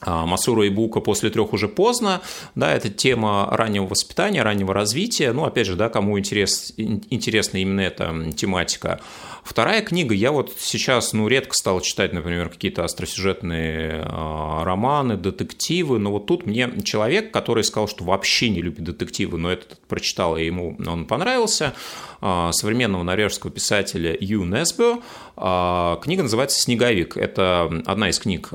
а, 0.05 0.27
Масура 0.27 0.67
и 0.67 0.71
Бука 0.71 1.01
после 1.01 1.31
трех 1.31 1.53
уже 1.53 1.69
поздно, 1.69 2.21
да, 2.55 2.73
это 2.73 2.91
тема 2.91 3.49
раннего 3.51 3.87
воспитания, 3.87 4.43
раннего 4.43 4.75
развития, 4.75 5.33
ну, 5.33 5.45
опять 5.45 5.67
же, 5.67 5.77
да, 5.77 5.89
кому 5.89 6.19
интерес, 6.19 6.75
интересна 6.77 7.59
именно 7.59 7.81
эта 7.81 8.33
тематика. 8.37 9.01
Вторая 9.45 9.83
книга, 9.83 10.15
я 10.15 10.33
вот 10.33 10.55
сейчас, 10.59 11.13
ну, 11.13 11.29
редко 11.29 11.53
стал 11.53 11.83
читать, 11.83 12.15
например, 12.15 12.49
какие-то 12.49 12.83
остросюжетные 12.83 14.03
э, 14.03 14.63
романы, 14.63 15.19
детективы, 15.19 15.99
но 15.99 16.13
вот 16.13 16.27
тут 16.27 16.47
мне 16.47 16.71
человек, 16.83 17.31
который 17.31 17.63
сказал, 17.63 17.87
что 17.87 18.05
вообще 18.05 18.49
не 18.49 18.63
любит 18.63 18.85
детективы, 18.85 19.37
но 19.37 19.53
этот 19.53 19.79
прочитал, 19.87 20.39
и 20.39 20.47
ему 20.47 20.79
он 20.87 21.05
понравился, 21.05 21.75
э, 22.23 22.51
современного 22.53 23.03
норвежского 23.03 23.53
писателя 23.53 24.17
Ю 24.19 24.45
Несбо, 24.45 25.03
книга 25.37 26.23
называется 26.23 26.61
«Снеговик». 26.61 27.17
Это 27.17 27.83
одна 27.87 28.11
из 28.11 28.19
книг 28.19 28.51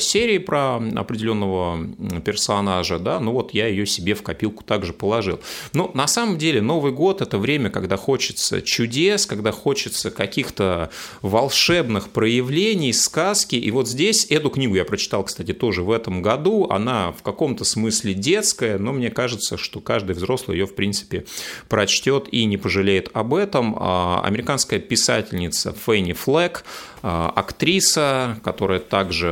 серии 0.00 0.38
про 0.38 0.76
определенного 0.76 1.86
персонажа, 2.24 2.98
да, 2.98 3.20
ну 3.20 3.32
вот 3.32 3.52
я 3.52 3.66
ее 3.66 3.86
себе 3.86 4.14
в 4.14 4.22
копилку 4.22 4.64
также 4.64 4.92
положил. 4.92 5.40
Но 5.74 5.90
на 5.94 6.06
самом 6.06 6.38
деле 6.38 6.62
Новый 6.62 6.92
год– 6.92 7.20
это 7.22 7.38
время, 7.38 7.68
когда 7.70 7.96
хочется 7.96 8.62
чудес, 8.62 9.26
когда 9.26 9.52
хочется 9.52 10.10
каких-то 10.10 10.90
волшебных 11.20 12.08
проявлений, 12.08 12.92
сказки. 12.92 13.56
И 13.56 13.70
вот 13.70 13.88
здесь 13.88 14.26
эту 14.30 14.50
книгу 14.50 14.74
я 14.74 14.84
прочитал, 14.84 15.24
кстати, 15.24 15.52
тоже 15.52 15.82
в 15.82 15.90
этом 15.90 16.22
году. 16.22 16.68
Она 16.70 17.12
в 17.12 17.22
каком-то 17.22 17.64
смысле 17.64 18.14
детская, 18.14 18.78
но 18.78 18.92
мне 18.92 19.10
кажется, 19.10 19.56
что 19.56 19.80
каждый 19.80 20.14
взрослый 20.14 20.58
ее, 20.58 20.66
в 20.66 20.74
принципе, 20.74 21.26
прочтет 21.68 22.28
и 22.32 22.44
не 22.46 22.56
пожалеет 22.56 23.10
об 23.12 23.34
этом. 23.34 23.76
А, 23.78 24.22
американская 24.24 24.78
писательница 24.80 25.74
Фенни 25.86 26.13
Флэк, 26.14 26.64
актриса, 27.02 28.38
которая 28.42 28.80
также 28.80 29.28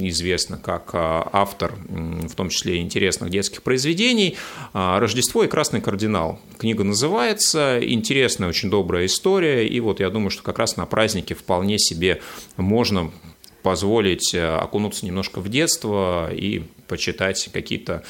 известна 0.00 0.58
как 0.58 0.90
а, 0.92 1.28
автор, 1.32 1.74
в 1.88 2.34
том 2.34 2.48
числе 2.48 2.80
интересных 2.80 3.30
детских 3.30 3.62
произведений. 3.62 4.36
«Рождество 4.72 5.44
и 5.44 5.48
красный 5.48 5.80
кардинал». 5.80 6.40
Книга 6.58 6.82
называется, 6.82 7.78
интересная, 7.80 8.48
очень 8.48 8.70
добрая 8.70 9.06
история, 9.06 9.66
и 9.68 9.78
вот 9.78 10.00
я 10.00 10.10
думаю, 10.10 10.30
что 10.30 10.42
как 10.42 10.58
раз 10.58 10.76
на 10.76 10.86
празднике 10.86 11.34
вполне 11.34 11.78
себе 11.78 12.20
можно 12.56 13.12
позволить 13.62 14.34
окунуться 14.34 15.06
немножко 15.06 15.40
в 15.40 15.48
детство 15.48 16.32
и 16.32 16.62
почитать 16.86 17.48
какие-то 17.52 18.04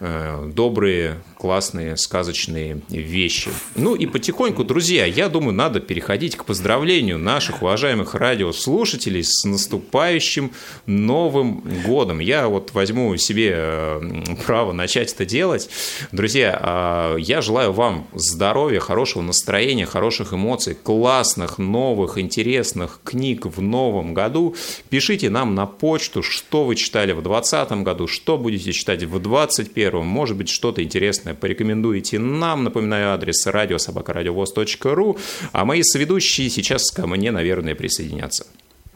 добрые, 0.00 1.20
классные, 1.36 1.96
сказочные 1.96 2.80
вещи. 2.88 3.50
Ну 3.76 3.94
и 3.94 4.06
потихоньку, 4.06 4.64
друзья, 4.64 5.06
я 5.06 5.28
думаю, 5.28 5.54
надо 5.54 5.80
переходить 5.80 6.36
к 6.36 6.44
поздравлению 6.44 7.18
наших 7.18 7.62
уважаемых 7.62 8.14
радиослушателей 8.14 9.22
с 9.24 9.44
наступающим 9.44 10.52
Новым 10.86 11.62
годом. 11.84 12.18
Я 12.18 12.48
вот 12.48 12.72
возьму 12.72 13.16
себе 13.16 14.00
право 14.46 14.72
начать 14.72 15.12
это 15.12 15.24
делать. 15.24 15.68
Друзья, 16.12 16.58
а, 16.60 17.16
я 17.16 17.40
желаю 17.40 17.72
вам 17.72 18.06
здоровья, 18.14 18.80
хорошего 18.80 19.22
настроения, 19.22 19.86
хороших 19.86 20.32
эмоций, 20.32 20.74
классных, 20.74 21.58
новых, 21.58 22.18
интересных 22.18 23.00
книг 23.04 23.46
в 23.46 23.60
новом 23.60 24.14
году. 24.14 24.56
Пишите 24.90 25.30
нам 25.30 25.54
на 25.54 25.66
почту, 25.66 26.22
что 26.22 26.64
вы 26.64 26.76
читали 26.76 27.12
в 27.12 27.22
2020 27.22 27.82
году, 27.82 28.06
что 28.06 28.38
будете 28.38 28.72
читать 28.72 29.04
в 29.04 29.18
2021 29.18 29.87
первым. 29.88 30.06
Может 30.06 30.36
быть, 30.36 30.50
что-то 30.50 30.82
интересное 30.82 31.34
порекомендуете 31.34 32.18
нам. 32.18 32.64
Напоминаю, 32.64 33.12
адрес 33.14 33.46
радиособакарадиовоз.ру. 33.46 35.18
А 35.52 35.64
мои 35.64 35.82
соведущие 35.82 36.50
сейчас 36.50 36.90
ко 36.90 37.06
мне, 37.06 37.30
наверное, 37.30 37.74
присоединятся. 37.74 38.46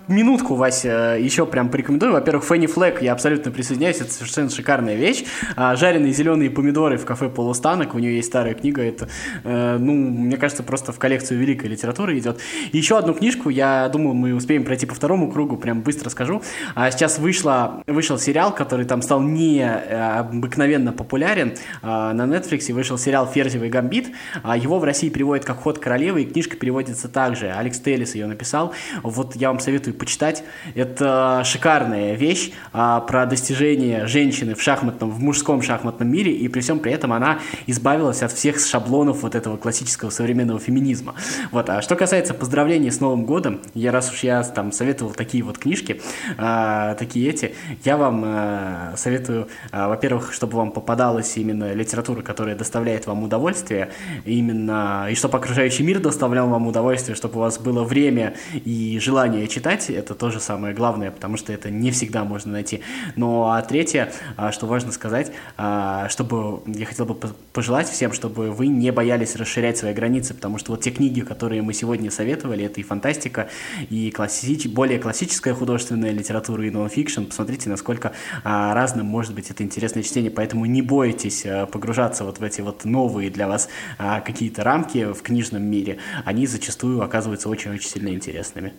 Минутку, 0.09 0.57
Вася, 0.57 1.17
еще 1.19 1.47
прям 1.47 1.69
порекомендую. 1.69 2.13
Во-первых, 2.13 2.45
Фенни 2.45 2.67
Флэк, 2.67 3.03
я 3.03 3.13
абсолютно 3.13 3.53
присоединяюсь, 3.53 4.01
это 4.01 4.13
совершенно 4.13 4.51
шикарная 4.51 4.97
вещь. 4.97 5.25
А, 5.55 5.77
жареные 5.77 6.13
зеленые 6.13 6.51
помидоры 6.51 6.97
в 6.97 7.05
кафе 7.05 7.29
Полустанок, 7.29 7.95
у 7.95 7.99
нее 8.01 8.17
есть 8.17 8.29
старая 8.29 8.55
книга, 8.55 8.83
это, 8.83 9.09
э, 9.45 9.77
ну, 9.79 9.93
мне 9.93 10.37
кажется, 10.37 10.65
просто 10.65 10.93
в 10.93 10.99
коллекцию 10.99 11.39
великой 11.39 11.67
литературы 11.67 12.19
идет. 12.19 12.41
И 12.73 12.79
еще 12.79 12.99
одну 12.99 13.15
книжку, 13.15 13.49
я 13.49 13.89
думаю, 13.89 14.15
мы 14.15 14.35
успеем 14.35 14.65
пройти 14.65 14.87
по 14.87 14.95
второму 14.95 15.31
кругу, 15.31 15.57
прям 15.57 15.83
быстро 15.83 16.11
скажу. 16.11 16.43
А 16.75 16.91
сейчас 16.91 17.19
вышла, 17.19 17.83
вышел 17.87 18.19
сериал, 18.19 18.53
который 18.53 18.87
там 18.87 19.03
стал 19.03 19.21
необыкновенно 19.23 20.93
популярен. 20.93 21.55
А, 21.81 22.13
на 22.13 22.23
Netflix 22.23 22.73
вышел 22.73 22.99
сериал 22.99 23.29
«Ферзевый 23.29 23.69
гамбит». 23.69 24.09
Его 24.57 24.81
в 24.81 24.85
России 24.85 25.11
переводят 25.11 25.45
как 25.45 25.59
«Ход 25.59 25.79
королевы», 25.79 26.23
и 26.23 26.25
книжка 26.25 26.57
переводится 26.57 27.09
также. 27.09 27.51
Алекс 27.53 27.79
Теллис 27.79 28.17
ее 28.17 28.27
написал. 28.27 28.73
Вот 29.03 29.37
я 29.37 29.49
вам 29.49 29.61
советую 29.61 29.92
советую 29.93 29.95
почитать. 29.95 30.45
Это 30.75 31.43
шикарная 31.45 32.15
вещь 32.15 32.53
а, 32.73 33.01
про 33.01 33.27
достижения 33.27 34.07
женщины 34.07 34.55
в 34.55 34.63
шахматном, 34.63 35.11
в 35.11 35.21
мужском 35.21 35.63
шахматном 35.63 36.09
мире, 36.09 36.33
и 36.33 36.49
при 36.49 36.61
всем 36.61 36.81
при 36.81 36.93
этом 36.93 37.13
она 37.13 37.39
избавилась 37.69 38.23
от 38.23 38.33
всех 38.33 38.59
шаблонов 38.59 39.23
вот 39.23 39.35
этого 39.35 39.57
классического 39.57 40.11
современного 40.11 40.59
феминизма. 40.59 41.15
Вот. 41.51 41.69
А 41.71 41.83
что 41.83 41.97
касается 41.97 42.35
поздравлений 42.35 42.91
с 42.91 43.01
Новым 43.01 43.25
годом, 43.25 43.61
я 43.75 43.93
раз 43.93 44.11
уж 44.11 44.25
я 44.25 44.43
там 44.43 44.73
советовал 44.73 45.13
такие 45.13 45.43
вот 45.45 45.59
книжки, 45.59 46.01
а, 46.39 46.95
такие 46.95 47.31
эти, 47.31 47.55
я 47.85 47.97
вам 47.97 48.23
а, 48.25 48.95
советую, 48.97 49.49
а, 49.71 49.89
во-первых, 49.89 50.33
чтобы 50.33 50.57
вам 50.57 50.73
попадалась 50.73 51.37
именно 51.37 51.75
литература, 51.75 52.23
которая 52.23 52.57
доставляет 52.57 53.07
вам 53.07 53.23
удовольствие, 53.23 53.89
именно, 54.25 55.09
и 55.11 55.15
чтобы 55.15 55.39
окружающий 55.39 55.85
мир 55.85 56.01
доставлял 56.01 56.49
вам 56.49 56.67
удовольствие, 56.67 57.17
чтобы 57.17 57.37
у 57.37 57.41
вас 57.41 57.59
было 57.59 57.85
время 57.85 58.35
и 58.65 58.99
желание 59.01 59.47
читать, 59.49 59.82
читать, 59.83 59.97
это 59.97 60.15
тоже 60.15 60.41
самое 60.41 60.75
главное, 60.75 61.11
потому 61.11 61.37
что 61.37 61.53
это 61.53 61.71
не 61.71 61.91
всегда 61.91 62.25
можно 62.25 62.53
найти. 62.53 62.81
Ну 63.17 63.45
а 63.45 63.61
третье, 63.63 64.13
а, 64.37 64.53
что 64.53 64.67
важно 64.67 64.93
сказать, 64.93 65.33
а, 65.57 66.09
чтобы 66.09 66.63
я 66.67 66.87
хотел 66.87 67.07
бы 67.07 67.15
пожелать 67.53 67.89
всем, 67.89 68.13
чтобы 68.13 68.51
вы 68.51 68.69
не 68.69 68.93
боялись 68.93 69.37
расширять 69.37 69.79
свои 69.79 69.93
границы, 69.93 70.35
потому 70.35 70.59
что 70.59 70.73
вот 70.73 70.83
те 70.83 70.91
книги, 70.91 71.21
которые 71.21 71.63
мы 71.63 71.75
сегодня 71.75 72.11
советовали, 72.11 72.65
это 72.65 72.81
и 72.81 72.83
фантастика, 72.83 73.49
и 73.91 74.11
классич... 74.11 74.67
более 74.67 74.99
классическая 74.99 75.55
художественная 75.55 76.13
литература, 76.13 76.65
и 76.67 76.71
нонфикшн. 76.71 77.25
Посмотрите, 77.25 77.71
насколько 77.71 78.13
а, 78.45 78.75
разным 78.75 79.07
может 79.07 79.35
быть 79.35 79.51
это 79.51 79.63
интересное 79.63 80.03
чтение, 80.03 80.31
поэтому 80.31 80.67
не 80.67 80.83
бойтесь 80.83 81.47
погружаться 81.73 82.25
вот 82.25 82.39
в 82.39 82.43
эти 82.43 82.61
вот 82.61 82.85
новые 82.85 83.31
для 83.31 83.49
вас 83.49 83.69
какие-то 83.99 84.65
рамки 84.65 85.13
в 85.13 85.23
книжном 85.23 85.63
мире. 85.63 85.99
Они 86.25 86.47
зачастую 86.47 87.03
оказываются 87.03 87.49
очень-очень 87.49 87.89
сильно 87.89 88.09
интересными. 88.09 88.73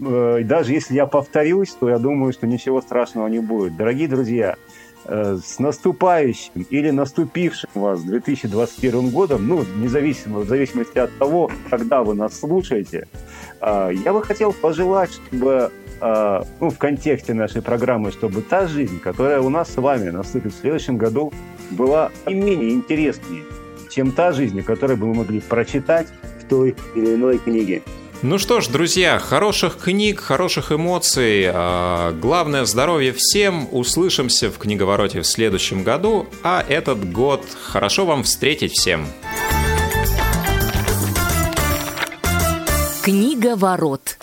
Э, 0.00 0.42
даже 0.44 0.72
если 0.72 0.94
я 0.94 1.06
повторюсь, 1.06 1.70
то 1.78 1.88
я 1.88 1.98
думаю, 1.98 2.32
что 2.32 2.46
ничего 2.46 2.80
страшного 2.80 3.28
не 3.28 3.40
будет. 3.40 3.76
Дорогие 3.76 4.08
друзья, 4.08 4.56
э, 5.04 5.38
с 5.42 5.58
наступающим 5.58 6.66
или 6.70 6.90
наступившим 6.90 7.70
вас 7.74 8.02
2021 8.02 9.10
годом, 9.10 9.46
ну, 9.46 9.64
независимо, 9.76 10.40
в 10.40 10.48
зависимости 10.48 10.98
от 10.98 11.16
того, 11.18 11.50
когда 11.70 12.02
вы 12.02 12.14
нас 12.14 12.38
слушаете, 12.38 13.06
э, 13.60 13.90
я 14.04 14.12
бы 14.12 14.22
хотел 14.22 14.52
пожелать, 14.52 15.10
чтобы 15.12 15.70
ну, 16.60 16.68
в 16.68 16.76
контексте 16.76 17.32
нашей 17.32 17.62
программы, 17.62 18.10
чтобы 18.10 18.42
та 18.42 18.66
жизнь, 18.66 19.00
которая 19.00 19.40
у 19.40 19.48
нас 19.48 19.72
с 19.72 19.76
вами 19.76 20.10
наступит 20.10 20.52
в 20.52 20.60
следующем 20.60 20.98
году, 20.98 21.32
была 21.70 22.10
не 22.26 22.34
менее 22.34 22.74
интереснее, 22.74 23.44
чем 23.90 24.10
та 24.12 24.32
жизнь, 24.32 24.60
которую 24.62 24.98
бы 24.98 25.06
мы 25.06 25.14
могли 25.14 25.40
прочитать 25.40 26.08
в 26.42 26.48
той 26.48 26.74
или 26.94 27.14
иной 27.14 27.38
книге. 27.38 27.80
Ну 28.22 28.38
что 28.38 28.60
ж, 28.60 28.68
друзья, 28.68 29.18
хороших 29.18 29.76
книг, 29.78 30.20
хороших 30.20 30.72
эмоций, 30.72 31.44
а 31.46 32.12
главное 32.12 32.64
здоровье 32.64 33.12
всем. 33.12 33.68
Услышимся 33.70 34.50
в 34.50 34.58
книговороте 34.58 35.20
в 35.20 35.26
следующем 35.26 35.82
году, 35.84 36.26
а 36.42 36.64
этот 36.66 37.12
год 37.12 37.44
хорошо 37.62 38.06
вам 38.06 38.22
встретить 38.22 38.72
всем. 38.72 39.06
Книговорот. 43.02 44.16